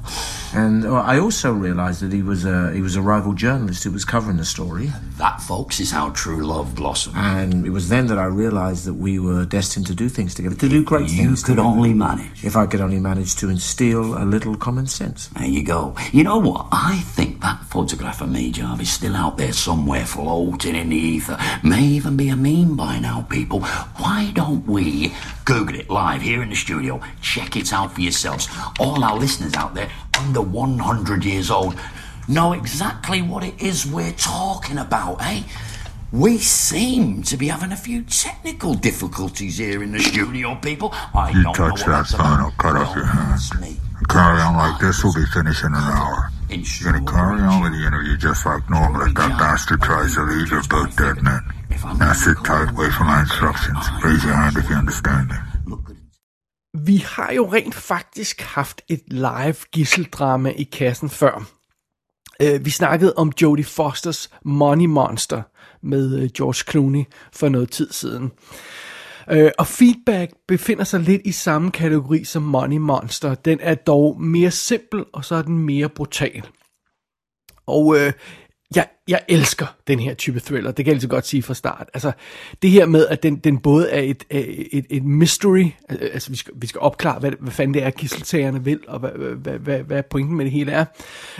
And 0.51 0.85
uh, 0.85 0.95
I 0.95 1.19
also 1.19 1.53
realised 1.53 2.01
that 2.01 2.11
he 2.11 2.21
was 2.21 2.43
a 2.43 2.73
he 2.73 2.81
was 2.81 2.97
a 2.97 3.01
rival 3.01 3.33
journalist 3.33 3.85
who 3.85 3.91
was 3.91 4.03
covering 4.03 4.35
the 4.35 4.45
story. 4.45 4.91
That, 5.17 5.41
folks, 5.41 5.79
is 5.79 5.91
how 5.91 6.09
true 6.09 6.45
love 6.45 6.75
blossoms. 6.75 7.15
And 7.17 7.65
it 7.65 7.69
was 7.69 7.87
then 7.87 8.07
that 8.07 8.17
I 8.17 8.25
realised 8.25 8.83
that 8.85 8.95
we 8.95 9.19
were 9.19 9.45
destined 9.45 9.87
to 9.87 9.95
do 9.95 10.09
things 10.09 10.35
together, 10.35 10.55
to 10.55 10.67
do 10.67 10.83
great 10.83 11.09
you 11.09 11.17
things. 11.17 11.41
You 11.41 11.45
could 11.45 11.59
only 11.59 11.93
manage. 11.93 12.43
If 12.43 12.57
I 12.57 12.65
could 12.65 12.81
only 12.81 12.99
manage 12.99 13.35
to 13.35 13.49
instill 13.49 14.17
a 14.17 14.25
little 14.25 14.57
common 14.57 14.87
sense. 14.87 15.27
There 15.27 15.45
you 15.47 15.63
go. 15.63 15.95
You 16.11 16.23
know 16.25 16.39
what? 16.39 16.67
I 16.71 16.97
think 17.15 17.41
that 17.41 17.63
photograph 17.65 18.08
of 18.21 18.29
me, 18.29 18.51
Jarvis, 18.51 18.91
still 18.91 19.15
out 19.15 19.37
there 19.37 19.53
somewhere 19.53 20.05
floating 20.05 20.75
in 20.75 20.89
the 20.89 20.95
ether. 20.95 21.37
May 21.63 21.83
even 21.83 22.17
be 22.17 22.29
a 22.29 22.35
meme 22.35 22.75
by 22.75 22.99
now, 22.99 23.21
people. 23.29 23.61
Why 23.97 24.31
don't 24.33 24.65
we 24.67 25.13
Google 25.45 25.75
it 25.75 25.89
live 25.89 26.21
here 26.21 26.41
in 26.41 26.49
the 26.49 26.55
studio? 26.55 26.99
Check 27.21 27.55
it 27.55 27.71
out 27.71 27.93
for 27.93 28.01
yourselves. 28.01 28.49
All 28.79 29.03
our 29.03 29.17
listeners 29.17 29.53
out 29.53 29.75
there 29.75 29.89
under 30.19 30.41
100 30.41 31.23
years 31.23 31.51
old 31.51 31.75
know 32.27 32.53
exactly 32.53 33.21
what 33.21 33.43
it 33.43 33.61
is 33.61 33.85
we're 33.85 34.11
talking 34.13 34.79
about, 34.79 35.21
eh? 35.21 35.43
We 36.11 36.39
seem 36.39 37.21
to 37.23 37.37
be 37.37 37.47
having 37.47 37.71
a 37.71 37.77
few 37.77 38.01
technical 38.01 38.73
difficulties 38.73 39.59
here 39.59 39.83
in 39.83 39.91
the 39.91 39.99
studio, 39.99 40.55
people. 40.55 40.89
I 41.13 41.29
you 41.29 41.43
don't 41.43 41.53
touch 41.53 41.85
know 41.85 41.93
that 41.93 42.07
sign, 42.07 42.39
I'll 42.39 42.51
cut 42.57 42.75
off 42.75 42.95
your 42.95 43.05
hand. 43.05 43.39
Carry 44.09 44.41
on 44.41 44.55
like 44.55 44.81
this, 44.81 45.03
we'll 45.03 45.13
be 45.13 45.25
finished 45.33 45.63
in 45.63 45.73
an 45.73 45.83
hour. 45.83 46.31
You're 46.51 46.91
gonna 46.91 47.05
carry 47.05 47.41
on 47.41 47.61
with 47.63 47.73
the 47.73 47.85
interview 47.85 48.17
just 48.17 48.45
like 48.45 48.63
normal 48.69 49.01
if 49.07 49.13
that 49.13 49.37
bastard 49.37 49.81
tries 49.81 50.13
to 50.15 50.21
leave 50.31 50.49
your 50.49 50.63
boat 50.69 50.89
dead 50.97 51.17
net. 51.23 51.43
Now 51.99 52.13
sit 52.13 52.37
tight, 52.43 52.69
wait 52.79 52.91
for 52.97 53.03
my 53.03 53.19
instructions. 53.21 53.83
Raise 54.03 54.23
your 54.23 54.33
hand 54.33 54.57
if 54.57 54.69
you 54.69 54.75
understand 54.75 55.27
me. 55.29 55.35
Vi 56.73 56.97
har 56.97 57.31
jo 57.31 57.49
rent 57.53 57.75
faktisk 57.75 58.41
haft 58.41 58.81
et 58.89 59.01
live 59.07 59.55
gisseldrama 59.71 60.49
i 60.49 60.63
kassen 60.63 61.09
før. 61.09 61.43
Øh, 62.41 62.65
vi 62.65 62.69
snakkede 62.69 63.13
om 63.17 63.31
Jodie 63.41 63.65
Fosters 63.65 64.29
Money 64.45 64.85
Monster 64.85 65.41
med 65.83 66.19
øh, 66.19 66.29
George 66.37 66.71
Clooney 66.71 67.03
for 67.33 67.49
noget 67.49 67.71
tid 67.71 67.91
siden. 67.91 68.31
Øh, 69.31 69.51
og 69.57 69.67
Feedback 69.67 70.31
befinder 70.47 70.83
sig 70.83 70.99
lidt 70.99 71.21
i 71.25 71.31
samme 71.31 71.71
kategori 71.71 72.23
som 72.23 72.43
Money 72.43 72.77
Monster. 72.77 73.35
Den 73.35 73.59
er 73.61 73.75
dog 73.75 74.21
mere 74.21 74.51
simpel, 74.51 75.05
og 75.13 75.25
så 75.25 75.35
er 75.35 75.41
den 75.41 75.57
mere 75.57 75.89
brutal. 75.89 76.43
Og 77.65 77.95
øh, 77.97 78.13
jeg, 78.75 78.87
jeg 79.07 79.21
elsker 79.27 79.65
den 79.87 79.99
her 79.99 80.13
type 80.13 80.39
thriller, 80.39 80.71
det 80.71 80.85
kan 80.85 80.91
jeg 80.91 80.95
altså 80.95 81.07
godt 81.07 81.27
sige 81.27 81.43
fra 81.43 81.53
start. 81.53 81.89
Altså, 81.93 82.11
det 82.61 82.69
her 82.69 82.85
med, 82.85 83.07
at 83.07 83.23
den, 83.23 83.35
den 83.35 83.57
både 83.57 83.89
er 83.89 84.01
et, 84.01 84.23
øh, 84.31 84.39
et, 84.39 84.85
et 84.89 85.03
mystery, 85.03 85.65
altså 85.89 86.29
vi 86.29 86.37
skal, 86.37 86.53
vi 86.57 86.67
skal 86.67 86.81
opklare, 86.81 87.19
hvad, 87.19 87.31
hvad 87.39 87.51
fanden 87.51 87.73
det 87.73 87.83
er, 87.83 87.89
gisseltagerne 87.89 88.63
vil, 88.63 88.79
og 88.87 88.99
hvad, 88.99 89.11
hvad, 89.35 89.59
hvad, 89.59 89.79
hvad 89.79 90.03
pointen 90.03 90.37
med 90.37 90.45
det 90.45 90.51
hele 90.51 90.71
er. 90.71 90.85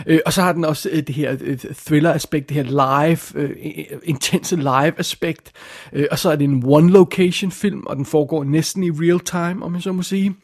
Øh, 0.06 0.20
og 0.26 0.32
så 0.32 0.42
har 0.42 0.52
den 0.52 0.64
også 0.64 0.88
øh, 0.92 1.02
det 1.02 1.14
her 1.14 1.36
øh, 1.40 1.58
thriller-aspekt, 1.58 2.48
det 2.48 2.56
her 2.56 2.62
live, 2.62 3.42
øh, 3.42 3.84
intense 4.04 4.56
live-aspekt. 4.56 5.52
Øh, 5.92 6.06
og 6.10 6.18
så 6.18 6.30
er 6.30 6.36
det 6.36 6.44
en 6.44 6.64
one-location-film, 6.66 7.86
og 7.86 7.96
den 7.96 8.06
foregår 8.06 8.44
næsten 8.44 8.84
i 8.84 8.90
real 8.90 9.20
time, 9.20 9.64
om 9.64 9.74
jeg 9.74 9.82
så 9.82 9.92
må 9.92 10.02
sige. 10.02 10.34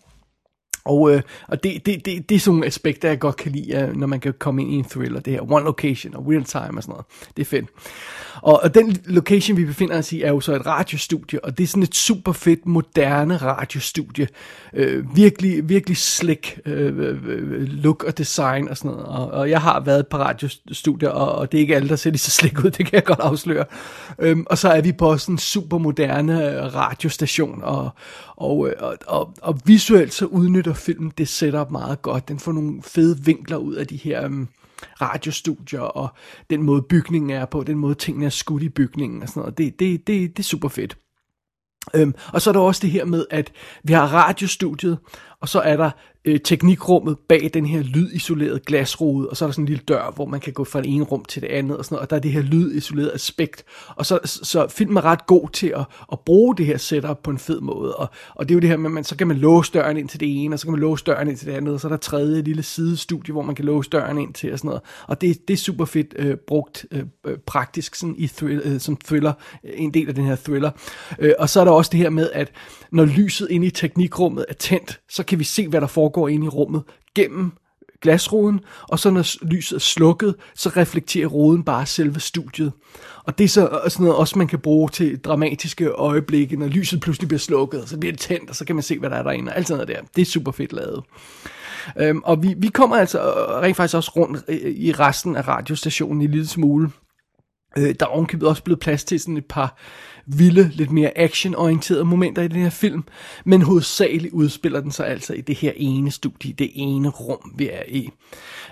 Og, 0.87 1.15
øh, 1.15 1.23
og 1.49 1.63
det, 1.63 1.87
det, 1.87 2.05
det, 2.05 2.29
det 2.29 2.35
er 2.35 2.39
sådan 2.39 2.55
nogle 2.55 2.67
aspekter, 2.67 3.09
jeg 3.09 3.19
godt 3.19 3.37
kan 3.37 3.53
lide, 3.53 3.77
øh, 3.77 3.97
når 3.97 4.07
man 4.07 4.21
kan 4.21 4.35
komme 4.39 4.63
ind 4.63 4.73
i 4.73 4.75
en 4.75 4.85
thriller. 4.85 5.21
Det 5.21 5.33
her 5.33 5.53
one 5.53 5.65
location 5.65 6.17
og 6.17 6.27
real 6.29 6.45
time 6.45 6.79
og 6.79 6.83
sådan 6.83 6.93
noget. 6.93 7.07
Det 7.37 7.43
er 7.43 7.47
fedt. 7.47 7.67
Og, 8.43 8.61
og 8.63 8.75
den 8.75 8.97
location, 9.05 9.57
vi 9.57 9.65
befinder 9.65 9.99
os 9.99 10.13
i, 10.13 10.23
er 10.23 10.29
jo 10.29 10.41
så 10.41 10.55
et 10.55 10.67
radiostudie, 10.67 11.45
og 11.45 11.59
det 11.59 11.65
er 11.65 11.69
sådan 11.69 11.83
et 11.83 11.95
super 11.95 12.33
fedt, 12.33 12.67
moderne 12.67 13.37
radiostudie. 13.37 14.29
Øh, 14.75 15.17
virkelig, 15.17 15.69
virkelig 15.69 15.97
slick 15.97 16.61
øh, 16.67 16.99
øh, 16.99 17.19
øh, 17.27 17.63
look 17.63 18.05
og 18.05 18.19
design 18.19 18.69
og 18.69 18.77
sådan 18.77 18.91
noget. 18.91 19.07
Og, 19.07 19.31
og 19.31 19.51
jeg 19.51 19.61
har 19.61 19.81
været 19.81 20.07
på 20.07 20.17
radiostudier, 20.17 21.09
og, 21.09 21.33
og 21.33 21.53
det 21.53 21.59
er 21.59 21.63
ikke 21.63 21.77
alle, 21.77 21.89
der 21.89 21.97
ser 21.97 22.11
lige 22.11 22.19
så 22.19 22.31
slick 22.31 22.65
ud, 22.65 22.71
det 22.79 22.87
kan 22.87 22.93
jeg 22.93 23.05
godt 23.05 23.21
afsløre. 23.21 23.65
Øh, 24.19 24.37
og 24.47 24.59
så 24.59 24.69
er 24.69 24.81
vi 24.81 24.93
på 24.93 25.19
sådan 25.19 25.35
en 25.35 25.39
super 25.39 25.79
moderne 25.79 26.69
radiostation, 26.69 27.61
og, 27.63 27.91
og, 28.37 28.69
øh, 28.69 28.75
og, 28.79 28.99
og, 29.07 29.35
og 29.43 29.61
visuelt 29.65 30.15
så 30.15 30.27
udnytter 30.27 30.75
filmen 30.75 31.13
det 31.19 31.29
setup 31.29 31.71
meget 31.71 32.03
godt. 32.03 32.29
Den 32.29 32.39
får 32.39 32.53
nogle 32.53 32.83
fede 32.83 33.25
vinkler 33.25 33.57
ud 33.57 33.75
af 33.75 33.87
de 33.87 33.97
her... 33.97 34.27
Um, 34.27 34.49
radiostudier, 35.01 35.81
og 35.81 36.09
den 36.51 36.63
måde 36.63 36.83
bygningen 36.83 37.31
er 37.31 37.45
på, 37.45 37.63
den 37.63 37.79
måde 37.79 37.95
tingene 37.95 38.27
er 38.27 38.31
skudt 38.31 38.63
i 38.63 38.69
bygningen 38.69 39.23
og 39.23 39.29
sådan 39.29 39.41
noget. 39.41 39.59
Det, 39.59 39.81
det, 39.81 40.07
det, 40.07 40.37
det 40.37 40.39
er 40.39 40.45
super 40.45 40.69
fedt. 40.69 40.99
Øhm, 41.95 42.15
og 42.33 42.43
så 42.43 42.51
er 42.51 42.53
der 42.53 42.61
også 42.61 42.81
det 42.83 42.91
her 42.91 43.05
med, 43.05 43.27
at 43.31 43.53
vi 43.83 43.93
har 43.93 44.07
radiostudiet, 44.07 44.99
og 45.41 45.49
så 45.49 45.61
er 45.61 45.77
der 45.77 45.91
øh, 46.27 46.41
teknikrummet 46.41 47.17
bag 47.29 47.51
den 47.55 47.67
her 47.67 47.83
lydisolerede 47.83 48.61
glasrude, 48.67 49.29
og 49.29 49.37
så 49.37 49.45
er 49.45 49.47
der 49.47 49.53
sådan 49.53 49.63
en 49.63 49.69
lille 49.69 49.83
dør, 49.89 50.13
hvor 50.15 50.27
man 50.27 50.41
kan 50.41 50.53
gå 50.53 50.65
fra 50.65 50.81
det 50.81 50.95
ene 50.95 51.05
rum 51.05 51.25
til 51.25 51.43
det 51.43 51.49
andet, 51.49 51.77
og, 51.77 51.85
sådan 51.85 51.95
noget, 51.95 52.03
og 52.03 52.11
der 52.11 52.17
er 52.17 52.21
det 52.21 52.33
her 52.33 52.43
lydisolerede 52.43 53.13
aspekt. 53.13 53.65
Og 53.89 54.07
så, 54.07 54.19
så 54.25 54.69
filmen 54.69 54.97
er 54.97 55.05
ret 55.05 55.27
god 55.27 55.49
til 55.49 55.67
at, 55.67 55.85
at 56.13 56.21
bruge 56.21 56.57
det 56.57 56.67
her 56.67 56.77
setup 56.77 57.19
på 57.23 57.31
en 57.31 57.39
fed 57.39 57.61
måde, 57.61 57.97
og, 57.97 58.09
og 58.35 58.49
det 58.49 58.55
er 58.55 58.57
jo 58.57 58.61
det 58.61 58.69
her 58.69 58.77
med, 58.77 58.91
at 58.91 58.95
man, 58.95 59.05
så 59.05 59.17
kan 59.17 59.27
man 59.27 59.37
låse 59.37 59.73
døren 59.73 59.97
ind 59.97 60.09
til 60.09 60.21
det 60.21 60.45
ene, 60.45 60.55
og 60.55 60.59
så 60.59 60.67
kan 60.67 60.73
man 60.73 60.81
låse 60.81 61.05
døren 61.05 61.29
ind 61.29 61.37
til 61.37 61.47
det 61.47 61.53
andet, 61.53 61.75
og 61.75 61.81
så 61.81 61.87
er 61.87 61.91
der 61.91 61.97
tredje 61.97 62.43
lille 62.43 62.63
sidestudie, 62.63 63.33
hvor 63.33 63.43
man 63.43 63.55
kan 63.55 63.65
låse 63.65 63.91
døren 63.91 64.19
ind 64.19 64.35
til, 64.35 64.53
og 64.53 64.59
sådan 64.59 64.69
noget. 64.69 64.83
Og 65.07 65.21
det, 65.21 65.49
det 65.49 65.55
er 65.55 65.59
super 65.59 65.85
fedt 65.85 66.15
øh, 66.19 66.37
brugt 66.37 66.87
øh, 66.91 67.03
øh 67.27 67.39
praktisk 67.47 67.95
sådan 67.95 68.15
i 68.19 68.27
thrill, 68.27 68.63
øh, 68.65 68.81
som 68.81 68.97
thriller, 68.97 69.33
øh, 69.65 69.73
en 69.75 69.95
del 69.95 70.09
af 70.09 70.15
den 70.15 70.25
her 70.25 70.37
thriller. 70.37 70.71
Øh, 71.19 71.33
og 71.39 71.49
så 71.49 71.61
er 71.61 71.65
der 71.65 71.73
også 71.73 71.91
det 71.93 72.01
her 72.01 72.11
med, 72.11 72.31
at 72.33 72.53
når 72.93 73.05
lyset 73.05 73.49
inde 73.51 73.67
i 73.67 73.71
teknikrummet 73.71 74.45
er 74.49 74.55
tændt, 74.55 75.01
så 75.09 75.23
kan 75.27 75.39
vi 75.39 75.45
se, 75.45 75.69
hvad 75.69 75.81
der 75.81 75.87
foregår 75.87 76.29
inde 76.29 76.47
i 76.47 76.49
rummet 76.49 76.83
gennem 77.15 77.53
glasruden, 78.03 78.61
og 78.83 78.99
så 78.99 79.11
når 79.11 79.45
lyset 79.47 79.77
er 79.77 79.81
slukket, 79.81 80.35
så 80.55 80.69
reflekterer 80.69 81.27
ruden 81.27 81.63
bare 81.63 81.87
selve 81.87 82.21
studiet. 82.21 82.73
Og 83.25 83.39
det 83.39 83.45
er 83.45 83.49
så 83.49 83.69
øh, 83.85 83.91
sådan 83.91 84.05
noget 84.05 84.19
også, 84.19 84.39
man 84.39 84.47
kan 84.47 84.59
bruge 84.59 84.89
til 84.89 85.19
dramatiske 85.19 85.87
øjeblikke, 85.89 86.57
når 86.57 86.67
lyset 86.67 87.01
pludselig 87.01 87.29
bliver 87.29 87.39
slukket, 87.39 87.89
så 87.89 87.99
bliver 87.99 88.13
det 88.13 88.21
tændt, 88.21 88.51
og 88.51 88.57
så 88.57 88.65
kan 88.65 88.77
man 88.77 88.83
se, 88.83 88.99
hvad 88.99 89.11
der 89.11 89.17
er 89.17 89.23
derinde, 89.23 89.53
og 89.53 89.57
alt 89.57 89.69
sådan 89.69 89.87
noget 89.87 89.97
der. 89.97 90.09
Det 90.17 90.23
er 90.23 90.27
super 90.27 90.53
fedt 90.53 90.73
lavet. 90.73 91.05
Øhm, 91.99 92.21
og 92.25 92.43
vi, 92.43 92.55
vi 92.57 92.69
kommer 92.69 92.97
altså 92.97 93.19
øh, 93.19 93.63
rent 93.63 93.77
faktisk 93.77 93.97
også 93.97 94.13
rundt 94.17 94.45
øh, 94.49 94.57
i 94.57 94.93
resten 94.93 95.37
af 95.37 95.49
radiostationen 95.49 96.23
i 96.23 96.27
lille 96.27 96.47
smule. 96.47 96.91
Øh, 97.79 97.95
der 98.01 98.07
er 98.07 98.11
ovenkøbet 98.11 98.49
også 98.49 98.63
blevet 98.63 98.81
plads 98.81 99.05
til 99.05 99.21
sådan 99.21 99.37
et 99.37 99.47
par 99.47 99.77
vilde, 100.27 100.71
lidt 100.75 100.91
mere 100.91 101.19
actionorienterede 101.19 102.05
momenter 102.05 102.43
i 102.43 102.49
den 102.49 102.63
her 102.63 102.71
film, 102.71 103.05
men 103.45 103.63
hovedsageligt 103.63 104.35
udspiller 104.35 104.81
den 104.81 104.91
sig 104.91 105.07
altså 105.07 105.35
i 105.35 105.41
det 105.41 105.57
her 105.57 105.73
ene 105.77 106.11
studie, 106.11 106.53
det 106.53 106.71
ene 106.75 107.09
rum, 107.09 107.53
vi 107.57 107.69
er 107.69 107.83
i. 107.89 108.11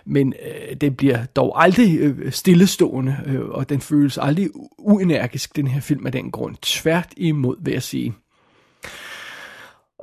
Men 0.04 0.34
øh, 0.46 0.76
det 0.76 0.96
bliver 0.96 1.24
dog 1.24 1.62
aldrig 1.62 1.98
øh, 1.98 2.32
stillestående, 2.32 3.16
øh, 3.26 3.40
og 3.40 3.68
den 3.68 3.80
føles 3.80 4.18
aldrig 4.18 4.48
uenergisk, 4.78 5.56
den 5.56 5.66
her 5.66 5.80
film 5.80 6.06
af 6.06 6.12
den 6.12 6.30
grund. 6.30 6.56
Tvært 6.62 7.12
imod, 7.16 7.56
vil 7.60 7.72
jeg 7.72 7.82
sige. 7.82 8.14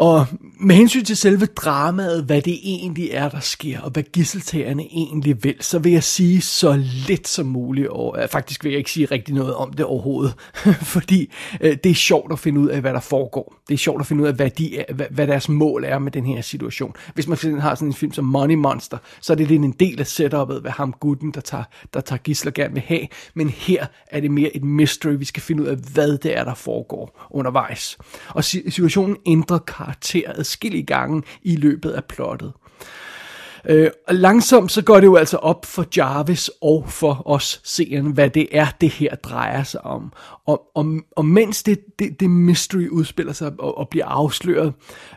Og 0.02 0.26
med 0.60 0.76
hensyn 0.76 1.04
til 1.04 1.18
selve 1.18 1.46
dramaet, 1.46 2.24
hvad 2.24 2.42
det 2.42 2.60
egentlig 2.64 3.10
er, 3.12 3.30
der 3.30 3.40
sker, 3.40 3.82
og 3.82 3.92
hvad 3.92 4.04
gisseltagerne 4.04 4.84
egentlig 4.84 5.44
vil, 5.44 5.56
så 5.60 5.80
vil 5.80 5.92
jeg 5.92 6.04
sige 6.04 6.42
så 6.42 6.84
lidt 7.08 7.28
som 7.28 7.46
muligt, 7.46 7.88
og 7.88 8.18
øh, 8.22 8.30
faktisk 8.30 8.64
vil 8.64 8.70
jeg 8.70 8.78
ikke 8.78 8.92
sige 8.92 9.06
rigtig 9.06 9.36
noget 9.36 9.56
om 9.56 9.74
det 9.74 9.86
overhovedet, 9.86 10.34
fordi 10.96 11.32
øh, 11.62 11.78
det 11.84 11.90
er 11.90 11.96
sjovt 11.96 12.32
at 12.32 12.40
finde 12.40 12.60
ud 12.60 12.68
af, 12.68 12.82
hvad 12.82 12.94
der 12.94 13.00
foregår. 13.00 13.56
Det 13.68 13.74
er 13.74 13.78
sjovt 13.78 14.02
at 14.02 14.08
finde 14.08 14.24
ud 14.24 14.28
af, 14.28 14.34
hvad, 14.34 14.50
de 14.50 14.80
er, 14.80 14.94
hvad, 14.94 15.06
hvad 15.12 15.28
deres 15.28 15.50
mål 15.50 15.84
er 15.84 16.00
med 16.00 16.12
den 16.12 16.26
her 16.26 16.42
situation. 16.42 16.94
Hvis 17.14 17.28
man 17.28 17.38
for 17.38 17.60
har 17.60 17.76
sådan 17.76 17.88
en 17.88 17.94
film 17.94 18.14
som 18.14 18.26
Money 18.26 18.56
Monster, 18.56 18.98
så 19.22 19.34
er 19.34 19.38
det 19.38 19.48
lidt 19.48 19.62
en 19.62 19.76
del 19.80 20.00
af 20.00 20.08
setupet, 20.08 20.62
hvad 20.62 20.72
ham 20.72 20.94
gutten, 21.00 21.32
der 21.32 21.42
tager, 21.42 21.64
der 21.94 22.02
tager 22.02 22.20
gisler, 22.20 22.52
gerne 22.52 22.74
vil 22.74 22.84
have, 22.86 23.08
men 23.34 23.50
her 23.50 23.86
er 24.08 24.20
det 24.20 24.32
mere 24.32 24.56
et 24.56 24.64
mystery, 24.64 25.14
vi 25.14 25.26
skal 25.26 25.44
finde 25.44 25.64
ud 25.64 25.68
af, 25.68 25.76
hvad 25.94 26.18
det 26.18 26.38
er, 26.38 26.44
der 26.44 26.54
foregår 26.54 27.28
undervejs. 27.32 27.98
Og 28.30 28.44
situationen 28.44 29.18
ændrer 29.26 29.58
karakter 29.92 30.32
adskillige 30.40 30.84
gange 30.84 31.24
i 31.44 31.56
løbet 31.56 31.92
af 31.92 32.06
plottet. 32.06 32.54
Øh, 33.70 33.90
og 34.08 34.16
langsomt 34.16 34.72
så 34.72 34.82
går 34.82 35.00
det 35.00 35.08
jo 35.08 35.16
altså 35.16 35.38
op 35.38 35.66
for 35.66 35.86
Jarvis 35.98 36.50
og 36.62 36.86
for 36.88 37.22
os 37.26 37.62
seeren, 37.64 38.12
hvad 38.12 38.30
det 38.30 38.48
er, 38.52 38.68
det 38.82 38.90
her 38.90 39.16
drejer 39.16 39.64
sig 39.64 39.86
om. 39.86 40.14
Og, 40.46 40.62
og, 40.76 40.86
og 41.16 41.26
mens 41.26 41.64
det, 41.64 41.80
det, 42.00 42.20
det 42.20 42.30
mystery 42.30 42.88
udspiller 42.88 43.34
sig 43.34 43.52
og, 43.60 43.78
og 43.78 43.90
bliver 43.90 44.06
afsløret, 44.06 44.74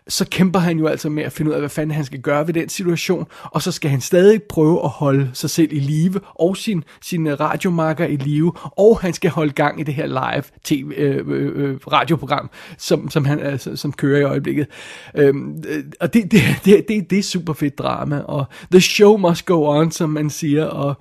så 0.08 0.26
kæmper 0.30 0.58
han 0.58 0.78
jo 0.78 0.86
altså 0.86 1.08
med 1.08 1.22
at 1.22 1.32
finde 1.32 1.50
ud 1.50 1.54
af, 1.54 1.60
hvad 1.60 1.70
fanden 1.70 1.94
han 1.94 2.04
skal 2.04 2.20
gøre 2.20 2.46
ved 2.46 2.54
den 2.54 2.68
situation, 2.68 3.26
og 3.42 3.62
så 3.62 3.72
skal 3.72 3.90
han 3.90 4.00
stadig 4.00 4.42
prøve 4.42 4.84
at 4.84 4.88
holde 4.88 5.30
sig 5.32 5.50
selv 5.50 5.72
i 5.72 5.78
live, 5.78 6.20
og 6.34 6.56
sin, 6.56 6.84
sin 7.02 7.40
radiomarker 7.40 8.06
i 8.06 8.16
live, 8.16 8.52
og 8.56 9.00
han 9.00 9.12
skal 9.12 9.30
holde 9.30 9.52
gang 9.52 9.80
i 9.80 9.82
det 9.82 9.94
her 9.94 10.06
live 10.06 10.44
TV, 10.64 10.92
øh, 10.96 11.28
øh, 11.28 11.52
øh, 11.54 11.76
radioprogram, 11.76 12.50
som, 12.78 13.10
som, 13.10 13.24
han, 13.24 13.40
altså, 13.40 13.76
som 13.76 13.92
kører 13.92 14.20
i 14.20 14.22
øjeblikket. 14.22 14.66
Øhm, 15.14 15.62
øh, 15.68 15.84
og 16.00 16.14
det, 16.14 16.32
det, 16.32 16.40
det, 16.64 16.88
det, 16.88 17.10
det 17.10 17.18
er 17.18 17.22
super 17.22 17.52
fedt 17.52 17.78
drama, 17.78 18.20
og 18.34 18.44
the 18.70 18.80
show 18.80 19.16
must 19.16 19.46
go 19.46 19.78
on, 19.78 19.90
som 19.90 20.10
man 20.10 20.30
siger, 20.30 20.64
og, 20.64 20.94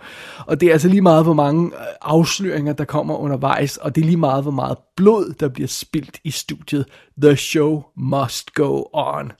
og 0.47 0.61
det 0.61 0.67
er 0.69 0.73
altså 0.73 0.87
lige 0.87 1.01
meget, 1.01 1.23
hvor 1.23 1.33
mange 1.33 1.65
øh, 1.65 1.85
afsløringer, 2.01 2.73
der 2.73 2.85
kommer 2.85 3.15
undervejs, 3.15 3.77
og 3.77 3.95
det 3.95 4.01
er 4.01 4.05
lige 4.05 4.17
meget, 4.17 4.43
hvor 4.43 4.51
meget 4.51 4.77
blod, 4.95 5.33
der 5.39 5.47
bliver 5.47 5.67
spildt 5.67 6.19
i 6.23 6.31
studiet. 6.31 6.85
The 7.21 7.35
show 7.35 7.83
must 7.97 8.53
go 8.53 8.83
on. 8.93 9.31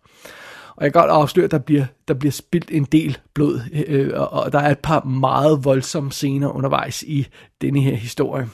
Og 0.76 0.84
jeg 0.84 0.94
kan 0.94 1.02
godt 1.02 1.12
afsløre, 1.12 1.46
at 1.46 1.52
der 1.52 1.58
bliver, 1.58 1.86
der 2.08 2.14
bliver 2.14 2.32
spildt 2.32 2.72
en 2.72 2.84
del 2.84 3.18
blod, 3.34 3.62
øh, 3.88 4.12
og 4.16 4.52
der 4.52 4.60
er 4.60 4.72
et 4.72 4.80
par 4.80 5.04
meget 5.04 5.66
voldsomme 5.66 6.12
scener 6.12 6.48
undervejs 6.48 7.04
i 7.04 7.28
denne 7.62 7.82
her 7.82 7.96
historie. 7.96 8.50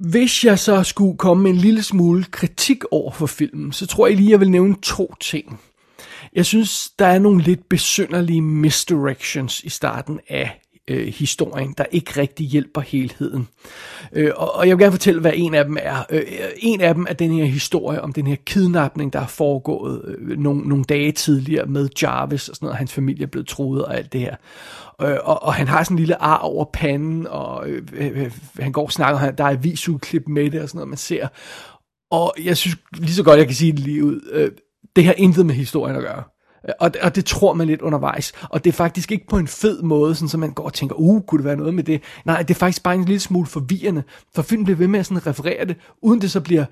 Hvis 0.00 0.44
jeg 0.44 0.58
så 0.58 0.82
skulle 0.82 1.18
komme 1.18 1.42
med 1.42 1.50
en 1.50 1.56
lille 1.56 1.82
smule 1.82 2.24
kritik 2.24 2.84
over 2.90 3.12
for 3.12 3.26
filmen, 3.26 3.72
så 3.72 3.86
tror 3.86 4.06
jeg 4.06 4.16
lige, 4.16 4.30
jeg 4.30 4.40
vil 4.40 4.50
nævne 4.50 4.76
to 4.82 5.14
ting. 5.20 5.60
Jeg 6.36 6.46
synes, 6.46 6.90
der 6.98 7.06
er 7.06 7.18
nogle 7.18 7.42
lidt 7.42 7.68
besynderlige 7.68 8.42
misdirections 8.42 9.60
i 9.60 9.68
starten 9.68 10.20
af 10.28 10.60
øh, 10.88 11.06
historien, 11.06 11.74
der 11.78 11.84
ikke 11.90 12.20
rigtig 12.20 12.46
hjælper 12.46 12.80
helheden. 12.80 13.48
Øh, 14.12 14.30
og, 14.36 14.54
og 14.54 14.68
jeg 14.68 14.76
vil 14.76 14.82
gerne 14.82 14.92
fortælle, 14.92 15.20
hvad 15.20 15.32
en 15.34 15.54
af 15.54 15.64
dem 15.64 15.76
er. 15.80 16.04
Øh, 16.10 16.18
øh 16.18 16.48
en 16.58 16.80
af 16.80 16.94
dem 16.94 17.06
er 17.08 17.12
den 17.12 17.32
her 17.32 17.44
historie 17.44 18.02
om 18.02 18.12
den 18.12 18.26
her 18.26 18.36
kidnapning, 18.46 19.12
der 19.12 19.20
er 19.20 19.26
foregået 19.26 20.04
øh, 20.04 20.38
nogle, 20.38 20.68
nogle 20.68 20.84
dage 20.84 21.12
tidligere 21.12 21.66
med 21.66 21.88
Jarvis 22.02 22.48
og 22.48 22.56
sådan 22.56 22.66
noget. 22.66 22.78
Hans 22.78 22.92
familie 22.92 23.22
er 23.22 23.30
blevet 23.30 23.48
troet 23.48 23.84
og 23.84 23.96
alt 23.96 24.12
det 24.12 24.20
her. 24.20 24.36
Øh, 25.02 25.16
og, 25.24 25.42
og 25.42 25.54
han 25.54 25.68
har 25.68 25.84
sådan 25.84 25.94
en 25.94 25.98
lille 25.98 26.22
ar 26.22 26.38
over 26.38 26.64
panden, 26.72 27.26
og 27.26 27.68
øh, 27.68 27.82
øh, 27.92 28.22
øh 28.22 28.30
han 28.58 28.72
går 28.72 28.84
og 28.84 28.92
snakker, 28.92 29.28
og 29.28 29.38
der 29.38 29.44
er 29.44 29.56
visudklip 29.56 30.28
med 30.28 30.50
det 30.50 30.60
og 30.60 30.68
sådan 30.68 30.78
noget, 30.78 30.88
man 30.88 30.98
ser. 30.98 31.28
Og 32.10 32.34
jeg 32.44 32.56
synes 32.56 32.76
lige 32.96 33.14
så 33.14 33.22
godt, 33.22 33.38
jeg 33.38 33.46
kan 33.46 33.54
sige 33.54 33.72
det 33.72 33.80
lige 33.80 34.04
ud. 34.04 34.20
Øh, 34.32 34.50
det 34.96 35.04
har 35.04 35.14
intet 35.16 35.46
med 35.46 35.54
historien 35.54 35.96
at 35.96 36.02
gøre. 36.02 36.22
Og, 36.80 36.90
og 37.02 37.16
det 37.16 37.24
tror 37.24 37.52
man 37.52 37.66
lidt 37.66 37.82
undervejs. 37.82 38.32
Og 38.42 38.64
det 38.64 38.70
er 38.70 38.74
faktisk 38.74 39.12
ikke 39.12 39.26
på 39.26 39.38
en 39.38 39.48
fed 39.48 39.82
måde, 39.82 40.14
sådan, 40.14 40.28
så 40.28 40.38
man 40.38 40.52
går 40.52 40.64
og 40.64 40.74
tænker, 40.74 40.96
uh, 40.96 41.22
kunne 41.22 41.38
det 41.38 41.44
være 41.44 41.56
noget 41.56 41.74
med 41.74 41.84
det? 41.84 42.02
Nej, 42.24 42.42
det 42.42 42.54
er 42.54 42.58
faktisk 42.58 42.82
bare 42.82 42.94
en 42.94 43.04
lille 43.04 43.20
smule 43.20 43.46
forvirrende. 43.46 44.02
For 44.34 44.42
filmen 44.42 44.64
bliver 44.64 44.78
ved 44.78 44.88
med 44.88 45.00
at 45.00 45.06
sådan 45.06 45.26
referere 45.26 45.64
det, 45.64 45.76
uden 46.02 46.20
det 46.20 46.30
så 46.30 46.40
bliver 46.40 46.64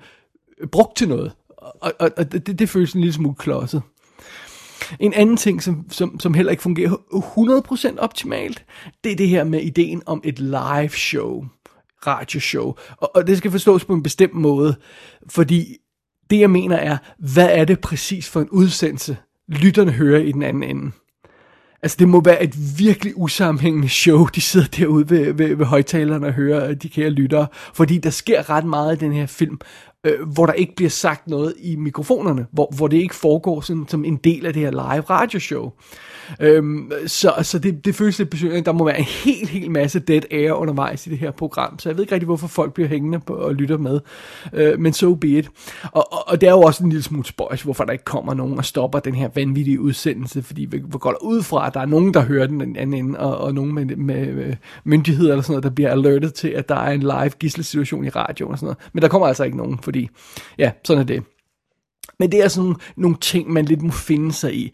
brugt 0.71 0.97
til 0.97 1.09
noget. 1.09 1.31
Og, 1.57 1.93
og, 1.99 2.11
og 2.17 2.31
det, 2.31 2.59
det 2.59 2.69
føles 2.69 2.93
en 2.93 3.01
lille 3.01 3.13
smule 3.13 3.35
klodset. 3.35 3.81
En 4.99 5.13
anden 5.13 5.37
ting, 5.37 5.63
som, 5.63 5.85
som, 5.91 6.19
som 6.19 6.33
heller 6.33 6.51
ikke 6.51 6.63
fungerer 6.63 6.91
100% 7.95 7.99
optimalt, 7.99 8.65
det 9.03 9.11
er 9.11 9.15
det 9.15 9.29
her 9.29 9.43
med 9.43 9.61
ideen 9.61 10.01
om 10.05 10.21
et 10.23 10.39
live 10.39 10.89
show, 10.89 11.45
radioshow. 12.07 12.73
Og, 12.97 13.15
og 13.15 13.27
det 13.27 13.37
skal 13.37 13.51
forstås 13.51 13.85
på 13.85 13.93
en 13.93 14.03
bestemt 14.03 14.33
måde, 14.33 14.75
fordi 15.29 15.77
det 16.29 16.39
jeg 16.39 16.49
mener 16.49 16.75
er, 16.75 16.97
hvad 17.17 17.49
er 17.51 17.65
det 17.65 17.79
præcis 17.79 18.29
for 18.29 18.41
en 18.41 18.49
udsendelse, 18.49 19.17
lytterne 19.47 19.91
hører 19.91 20.19
i 20.19 20.31
den 20.31 20.43
anden 20.43 20.63
ende? 20.63 20.91
Altså 21.81 21.97
det 21.99 22.07
må 22.09 22.21
være 22.21 22.43
et 22.43 22.79
virkelig 22.79 23.17
usammenhængende 23.17 23.89
show, 23.89 24.25
de 24.25 24.41
sidder 24.41 24.67
derude 24.67 25.09
ved, 25.09 25.33
ved, 25.33 25.55
ved 25.55 25.65
højtalerne 25.65 26.27
og 26.27 26.33
hører 26.33 26.73
de 26.73 26.89
kære 26.89 27.09
lyttere, 27.09 27.47
fordi 27.73 27.97
der 27.97 28.09
sker 28.09 28.49
ret 28.49 28.65
meget 28.65 28.95
i 28.95 29.05
den 29.05 29.13
her 29.13 29.25
film, 29.25 29.59
øh, 30.05 30.29
hvor 30.33 30.45
der 30.45 30.53
ikke 30.53 30.75
bliver 30.75 30.89
sagt 30.89 31.27
noget 31.27 31.53
i 31.59 31.75
mikrofonerne, 31.75 32.45
hvor, 32.51 32.73
hvor 32.77 32.87
det 32.87 32.97
ikke 32.97 33.15
foregår 33.15 33.61
sådan, 33.61 33.85
som 33.87 34.05
en 34.05 34.15
del 34.15 34.45
af 34.45 34.53
det 34.53 34.61
her 34.61 34.71
live 34.71 35.01
radioshow. 35.01 35.71
Øhm, 36.39 36.91
så 37.07 37.33
så 37.41 37.59
det, 37.59 37.85
det 37.85 37.95
føles 37.95 38.17
lidt 38.19 38.29
besynderligt. 38.29 38.65
Der 38.65 38.71
må 38.71 38.85
være 38.85 38.99
en 38.99 39.03
helt, 39.03 39.49
helt 39.49 39.71
masse 39.71 39.99
dead 39.99 40.21
air 40.31 40.53
undervejs 40.53 41.07
i 41.07 41.09
det 41.09 41.17
her 41.17 41.31
program, 41.31 41.79
så 41.79 41.89
jeg 41.89 41.97
ved 41.97 42.03
ikke 42.03 42.13
rigtig, 42.13 42.25
hvorfor 42.25 42.47
folk 42.47 42.73
bliver 42.73 42.89
hængende 42.89 43.19
på 43.19 43.33
og 43.33 43.55
lytter 43.55 43.77
med. 43.77 43.99
Øh, 44.53 44.79
men 44.79 44.93
so 44.93 45.15
be 45.15 45.27
it. 45.27 45.49
Og, 45.91 46.13
og, 46.13 46.23
og 46.27 46.41
det 46.41 46.49
er 46.49 46.53
jo 46.53 46.61
også 46.61 46.83
en 46.83 46.89
lille 46.89 47.03
smule 47.03 47.25
spøjs, 47.25 47.61
hvorfor 47.61 47.83
der 47.83 47.91
ikke 47.91 48.05
kommer 48.05 48.33
nogen 48.33 48.57
og 48.57 48.65
stopper 48.65 48.99
den 48.99 49.15
her 49.15 49.29
vanvittige 49.35 49.79
udsendelse, 49.79 50.43
fordi 50.43 50.65
vi, 50.65 50.77
vi 50.77 50.97
går 50.99 51.11
der 51.11 51.23
ud 51.23 51.43
fra, 51.43 51.67
at 51.67 51.73
der 51.73 51.79
er 51.79 51.85
nogen, 51.85 52.13
der 52.13 52.21
hører 52.21 52.47
den 52.47 52.75
anden 52.75 52.93
ende, 52.93 53.19
og, 53.19 53.37
og 53.37 53.53
nogen 53.53 53.73
med, 53.73 53.85
med, 53.85 54.33
med 54.33 54.53
myndigheder 54.83 55.31
eller 55.31 55.41
sådan 55.41 55.53
noget, 55.53 55.63
der 55.63 55.69
bliver 55.69 55.91
alertet 55.91 56.33
til, 56.33 56.47
at 56.47 56.69
der 56.69 56.75
er 56.75 56.91
en 56.91 57.01
live 57.01 57.31
gisselsituation 57.39 58.05
i 58.05 58.09
radioen 58.09 58.51
og 58.51 58.59
sådan 58.59 58.65
noget. 58.65 58.77
Men 58.93 59.01
der 59.01 59.07
kommer 59.07 59.27
altså 59.27 59.43
ikke 59.43 59.57
nogen, 59.57 59.77
fordi 59.95 60.09
ja, 60.57 60.71
sådan 60.85 61.01
er 61.01 61.05
det. 61.05 61.23
Men 62.19 62.31
det 62.31 62.43
er 62.43 62.47
sådan 62.47 62.63
nogle, 62.63 62.79
nogle 62.95 63.17
ting, 63.21 63.51
man 63.51 63.65
lidt 63.65 63.81
må 63.81 63.91
finde 63.91 64.33
sig 64.33 64.55
i. 64.55 64.73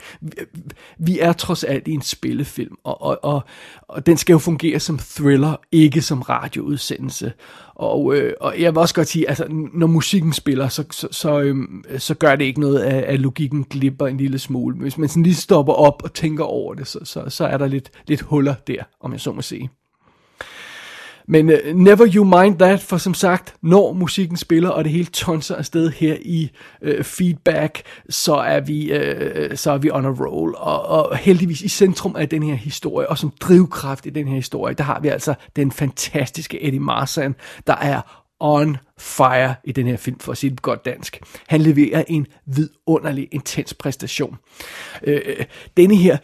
Vi 0.99 1.19
er 1.19 1.33
trods 1.33 1.63
alt 1.63 1.87
i 1.87 1.91
en 1.91 2.01
spillefilm, 2.01 2.75
og, 2.83 3.01
og, 3.01 3.19
og, 3.23 3.41
og 3.87 4.05
den 4.05 4.17
skal 4.17 4.33
jo 4.33 4.39
fungere 4.39 4.79
som 4.79 4.97
thriller, 4.97 5.55
ikke 5.71 6.01
som 6.01 6.21
radioudsendelse. 6.21 7.33
Og, 7.75 8.15
øh, 8.15 8.33
og 8.41 8.61
jeg 8.61 8.71
vil 8.71 8.77
også 8.77 8.95
godt 8.95 9.07
sige, 9.07 9.29
altså 9.29 9.45
når 9.73 9.87
musikken 9.87 10.33
spiller, 10.33 10.67
så, 10.67 10.83
så, 10.91 11.07
så, 11.11 11.39
øh, 11.39 11.55
så 11.97 12.13
gør 12.13 12.35
det 12.35 12.45
ikke 12.45 12.59
noget, 12.59 12.79
at, 12.79 13.03
at 13.03 13.19
logikken 13.19 13.63
glipper 13.63 14.07
en 14.07 14.17
lille 14.17 14.39
smule. 14.39 14.75
Men 14.75 14.81
Hvis 14.81 14.97
man 14.97 15.09
sådan 15.09 15.23
lige 15.23 15.35
stopper 15.35 15.73
op 15.73 16.01
og 16.03 16.13
tænker 16.13 16.43
over 16.43 16.73
det, 16.73 16.87
så, 16.87 16.99
så, 17.03 17.29
så 17.29 17.45
er 17.45 17.57
der 17.57 17.67
lidt, 17.67 17.91
lidt 18.07 18.21
huller 18.21 18.55
der, 18.67 18.83
om 18.99 19.11
jeg 19.11 19.21
så 19.21 19.31
må 19.31 19.41
sige. 19.41 19.69
Men 21.31 21.49
uh, 21.49 21.55
never 21.73 22.07
you 22.15 22.23
mind 22.23 22.59
that, 22.59 22.79
for 22.79 22.97
som 22.97 23.13
sagt, 23.13 23.55
når 23.61 23.93
musikken 23.93 24.37
spiller, 24.37 24.69
og 24.69 24.83
det 24.83 24.91
hele 24.91 25.05
tonser 25.05 25.55
afsted 25.55 25.89
her 25.89 26.17
i 26.21 26.51
uh, 26.81 27.03
feedback, 27.03 27.81
så 28.09 28.35
er 28.35 28.59
vi 28.59 28.93
uh, 28.93 29.55
så 29.55 29.71
er 29.71 29.77
vi 29.77 29.91
on 29.91 30.05
a 30.05 30.09
roll. 30.09 30.55
Og, 30.57 30.85
og 30.85 31.17
heldigvis 31.17 31.61
i 31.61 31.67
centrum 31.67 32.15
af 32.15 32.29
den 32.29 32.43
her 32.43 32.55
historie, 32.55 33.09
og 33.09 33.17
som 33.17 33.33
drivkraft 33.41 34.05
i 34.05 34.09
den 34.09 34.27
her 34.27 34.35
historie, 34.35 34.75
der 34.75 34.83
har 34.83 34.99
vi 34.99 35.07
altså 35.07 35.33
den 35.55 35.71
fantastiske 35.71 36.63
Eddie 36.63 36.79
Marsan, 36.79 37.35
der 37.67 37.75
er 37.75 38.01
on 38.39 38.77
fire 38.99 39.55
i 39.63 39.71
den 39.71 39.87
her 39.87 39.97
film, 39.97 40.19
for 40.19 40.31
at 40.31 40.37
sige 40.37 40.49
det 40.49 40.61
godt 40.61 40.85
dansk. 40.85 41.19
Han 41.47 41.61
leverer 41.61 42.03
en 42.07 42.27
vidunderlig, 42.45 43.27
intens 43.31 43.73
præstation. 43.73 44.37
Øh, 45.03 45.45
denne 45.77 45.95
her 45.95 46.17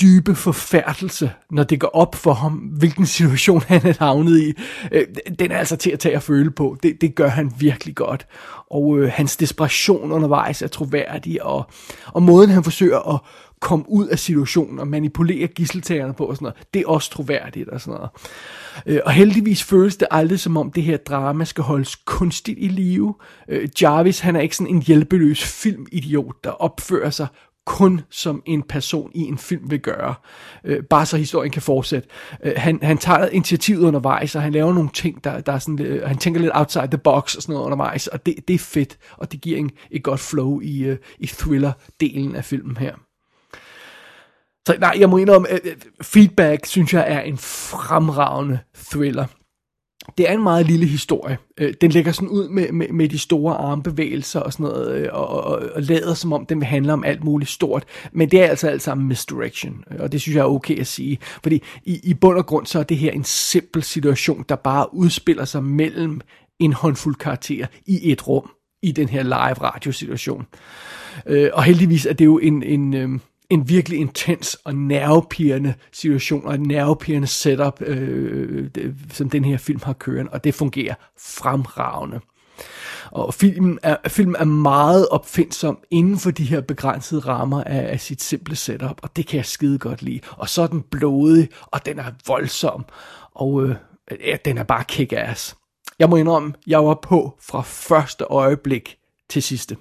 dybe 0.00 0.34
forfærdelse, 0.34 1.32
når 1.50 1.62
det 1.62 1.80
går 1.80 1.88
op 1.88 2.14
for 2.14 2.32
ham, 2.32 2.52
hvilken 2.52 3.06
situation 3.06 3.62
han 3.66 3.86
er 3.86 3.94
havnet 3.98 4.40
i. 4.40 4.52
Øh, 4.92 5.06
den 5.38 5.52
er 5.52 5.58
altså 5.58 5.76
til 5.76 5.90
at 5.90 5.98
tage 5.98 6.16
og 6.16 6.22
føle 6.22 6.50
på. 6.50 6.76
Det, 6.82 7.00
det 7.00 7.14
gør 7.14 7.28
han 7.28 7.52
virkelig 7.58 7.94
godt. 7.94 8.26
Og 8.70 8.98
øh, 8.98 9.12
hans 9.14 9.36
desperation 9.36 10.12
undervejs 10.12 10.62
er 10.62 10.68
troværdig, 10.68 11.42
og, 11.42 11.70
og 12.06 12.22
måden 12.22 12.50
han 12.50 12.64
forsøger 12.64 13.14
at 13.14 13.20
komme 13.60 13.84
ud 13.88 14.06
af 14.06 14.18
situationen 14.18 14.78
og 14.78 14.88
manipulere 14.88 15.46
gisseltagerne 15.46 16.14
på 16.14 16.24
og 16.24 16.36
sådan 16.36 16.44
noget, 16.44 16.66
det 16.74 16.82
er 16.82 16.88
også 16.88 17.10
troværdigt 17.10 17.68
og 17.68 17.80
sådan 17.80 17.94
noget. 17.94 18.10
Øh, 18.86 19.00
og 19.04 19.12
heldigvis 19.12 19.62
føles 19.62 19.96
det 19.96 20.08
aldrig 20.10 20.40
som 20.40 20.56
om 20.56 20.72
det 20.72 20.82
her 20.82 20.96
drama 20.96 21.44
skal 21.44 21.64
holdes 21.64 21.96
kunstigt 21.96 22.58
i 22.60 22.68
live. 22.68 23.14
Øh, 23.48 23.68
Jarvis 23.82 24.20
han 24.20 24.36
er 24.36 24.40
ikke 24.40 24.56
sådan 24.56 24.74
en 24.74 24.82
hjælpeløs 24.82 25.44
filmidiot, 25.44 26.44
der 26.44 26.50
opfører 26.50 27.10
sig 27.10 27.26
kun 27.66 28.00
som 28.10 28.42
en 28.46 28.62
person 28.62 29.10
i 29.14 29.20
en 29.20 29.38
film 29.38 29.70
vil 29.70 29.80
gøre. 29.80 30.14
Øh, 30.64 30.82
bare 30.82 31.06
så 31.06 31.16
historien 31.16 31.52
kan 31.52 31.62
fortsætte. 31.62 32.08
Øh, 32.44 32.52
han, 32.56 32.78
han 32.82 32.98
tager 32.98 33.28
initiativet 33.28 33.86
undervejs, 33.86 34.34
og 34.34 34.42
han 34.42 34.52
laver 34.52 34.72
nogle 34.72 34.90
ting, 34.94 35.24
der, 35.24 35.40
der 35.40 35.52
er 35.52 35.58
sådan, 35.58 35.80
øh, 35.80 36.08
han 36.08 36.18
tænker 36.18 36.40
lidt 36.40 36.52
outside 36.54 36.86
the 36.86 36.98
box 36.98 37.36
og 37.36 37.42
sådan 37.42 37.52
noget 37.52 37.64
undervejs, 37.64 38.06
og 38.06 38.26
det, 38.26 38.34
det 38.48 38.54
er 38.54 38.58
fedt, 38.58 38.98
og 39.16 39.32
det 39.32 39.40
giver 39.40 39.58
en, 39.58 39.70
et 39.90 40.02
godt 40.02 40.20
flow 40.20 40.60
i, 40.60 40.82
øh, 40.82 40.98
i 41.18 41.26
thriller-delen 41.26 42.36
af 42.36 42.44
filmen 42.44 42.76
her. 42.76 42.94
Så 44.66 44.76
nej, 44.80 44.96
jeg 44.98 45.10
må 45.10 45.16
indrømme, 45.16 45.52
øh, 45.52 45.58
øh 45.64 45.76
feedback 46.02 46.66
synes 46.66 46.94
jeg 46.94 47.04
er 47.08 47.20
en 47.20 47.38
fremragende 47.38 48.58
thriller 48.90 49.26
det 50.18 50.30
er 50.30 50.34
en 50.34 50.42
meget 50.42 50.66
lille 50.66 50.86
historie. 50.86 51.38
Øh, 51.58 51.74
den 51.80 51.90
lægger 51.90 52.12
sådan 52.12 52.28
ud 52.28 52.48
med, 52.48 52.72
med, 52.72 52.88
med 52.88 53.08
de 53.08 53.18
store 53.18 53.54
armbevægelser 53.54 54.40
og 54.40 54.52
sådan 54.52 54.64
noget, 54.64 54.96
øh, 54.96 55.08
og, 55.12 55.28
og, 55.28 55.62
og 55.74 55.82
lader 55.82 56.14
som 56.14 56.32
om 56.32 56.46
den 56.46 56.60
vil 56.60 56.66
handle 56.66 56.92
om 56.92 57.04
alt 57.04 57.24
muligt 57.24 57.50
stort. 57.50 57.84
Men 58.12 58.30
det 58.30 58.42
er 58.42 58.46
altså 58.46 58.68
alt 58.68 58.82
sammen 58.82 59.08
misdirection, 59.08 59.84
øh, 59.90 59.96
og 60.00 60.12
det 60.12 60.20
synes 60.20 60.36
jeg 60.36 60.42
er 60.42 60.46
okay 60.46 60.80
at 60.80 60.86
sige. 60.86 61.18
Fordi 61.42 61.62
i, 61.84 62.00
i 62.02 62.14
bund 62.14 62.38
og 62.38 62.46
grund 62.46 62.66
så 62.66 62.78
er 62.78 62.82
det 62.82 62.96
her 62.96 63.12
en 63.12 63.24
simpel 63.24 63.82
situation, 63.82 64.44
der 64.48 64.56
bare 64.56 64.94
udspiller 64.94 65.44
sig 65.44 65.64
mellem 65.64 66.20
en 66.58 66.72
håndfuld 66.72 67.14
karakterer 67.14 67.66
i 67.86 68.12
et 68.12 68.28
rum 68.28 68.50
i 68.82 68.92
den 68.92 69.08
her 69.08 69.22
live 69.22 69.62
radiosituation. 69.62 70.46
Øh, 71.26 71.50
og 71.52 71.62
heldigvis 71.62 72.06
er 72.06 72.12
det 72.12 72.24
jo 72.24 72.38
en, 72.38 72.62
en, 72.62 72.94
øhm, 72.94 73.20
en 73.50 73.68
virkelig 73.68 73.98
intens 73.98 74.54
og 74.54 74.74
nervepirrende 74.74 75.74
situation, 75.92 76.46
og 76.46 76.54
et 76.54 76.60
nervepirrende 76.60 77.28
setup, 77.28 77.82
øh, 77.82 78.70
det, 78.74 78.94
som 79.12 79.30
den 79.30 79.44
her 79.44 79.56
film 79.56 79.80
har 79.82 79.92
kørende, 79.92 80.32
og 80.32 80.44
det 80.44 80.54
fungerer 80.54 80.94
fremragende. 81.18 82.20
Og 83.10 83.34
filmen 83.34 83.78
er, 83.82 83.96
filmen 84.08 84.36
er 84.38 84.44
meget 84.44 85.08
opfindsom 85.08 85.78
inden 85.90 86.18
for 86.18 86.30
de 86.30 86.44
her 86.44 86.60
begrænsede 86.60 87.20
rammer 87.20 87.64
af, 87.64 87.92
af 87.92 88.00
sit 88.00 88.22
simple 88.22 88.56
setup, 88.56 89.00
og 89.02 89.16
det 89.16 89.26
kan 89.26 89.36
jeg 89.36 89.46
skide 89.46 89.78
godt 89.78 90.02
lide. 90.02 90.20
Og 90.30 90.48
så 90.48 90.62
er 90.62 90.66
den 90.66 90.82
blodig, 90.82 91.48
og 91.62 91.86
den 91.86 91.98
er 91.98 92.12
voldsom, 92.26 92.84
og 93.34 93.64
øh, 93.64 93.74
ja, 94.26 94.36
den 94.44 94.58
er 94.58 94.64
bare 94.64 94.84
kick-ass. 94.92 95.56
Jeg 95.98 96.10
må 96.10 96.16
indrømme, 96.16 96.54
jeg 96.66 96.84
var 96.84 96.98
på 97.02 97.38
fra 97.42 97.62
første 97.62 98.24
øjeblik 98.24 98.96
til 99.28 99.42
sidste. 99.42 99.76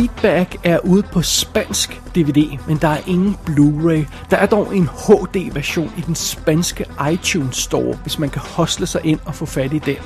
Feedback 0.00 0.56
er 0.64 0.78
ude 0.78 1.02
på 1.02 1.22
spansk 1.22 2.02
DVD, 2.14 2.58
men 2.68 2.76
der 2.76 2.88
er 2.88 2.98
ingen 3.06 3.36
Blu-ray. 3.46 4.04
Der 4.30 4.36
er 4.36 4.46
dog 4.46 4.76
en 4.76 4.88
HD-version 4.88 5.92
i 5.98 6.00
den 6.00 6.14
spanske 6.14 6.84
iTunes 7.12 7.56
Store, 7.56 7.96
hvis 8.02 8.18
man 8.18 8.30
kan 8.30 8.42
hostle 8.42 8.86
sig 8.86 9.00
ind 9.04 9.20
og 9.24 9.34
få 9.34 9.46
fat 9.46 9.72
i 9.72 9.78
den. 9.78 9.96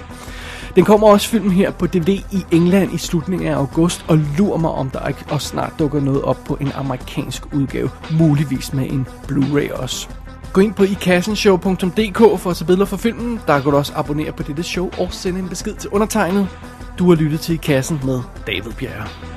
Den 0.77 0.85
kommer 0.85 1.09
også 1.09 1.29
filmen 1.29 1.51
her 1.51 1.71
på 1.71 1.87
DVD 1.87 2.09
i 2.09 2.45
England 2.51 2.95
i 2.95 2.99
slutningen 2.99 3.49
af 3.49 3.57
august, 3.57 4.05
og 4.09 4.19
lurer 4.39 4.59
mig 4.59 4.71
om 4.71 4.91
der 4.91 5.09
ikke 5.09 5.25
også 5.31 5.49
snart 5.49 5.73
dukker 5.79 6.01
noget 6.01 6.23
op 6.23 6.39
på 6.47 6.55
en 6.61 6.73
amerikansk 6.75 7.43
udgave, 7.53 7.91
muligvis 8.19 8.73
med 8.73 8.91
en 8.91 9.07
Blu-ray 9.29 9.83
også. 9.83 10.09
Gå 10.53 10.61
ind 10.61 10.75
på 10.75 10.83
ikassenshow.dk 10.83 12.41
for 12.41 12.51
at 12.51 12.57
se 12.57 12.65
billeder 12.65 12.87
fra 12.87 12.97
filmen. 12.97 13.41
Der 13.47 13.61
kan 13.61 13.71
du 13.71 13.77
også 13.77 13.93
abonnere 13.97 14.33
på 14.33 14.43
dette 14.43 14.63
show 14.63 14.91
og 14.99 15.09
sende 15.11 15.41
en 15.41 15.49
besked 15.49 15.75
til 15.75 15.91
undertegnet. 15.91 16.49
Du 16.99 17.09
har 17.09 17.17
lyttet 17.17 17.41
til 17.41 17.55
I 17.55 17.57
Kassen 17.57 18.01
med 18.05 18.21
David 18.47 18.73
Bjerre. 18.79 19.34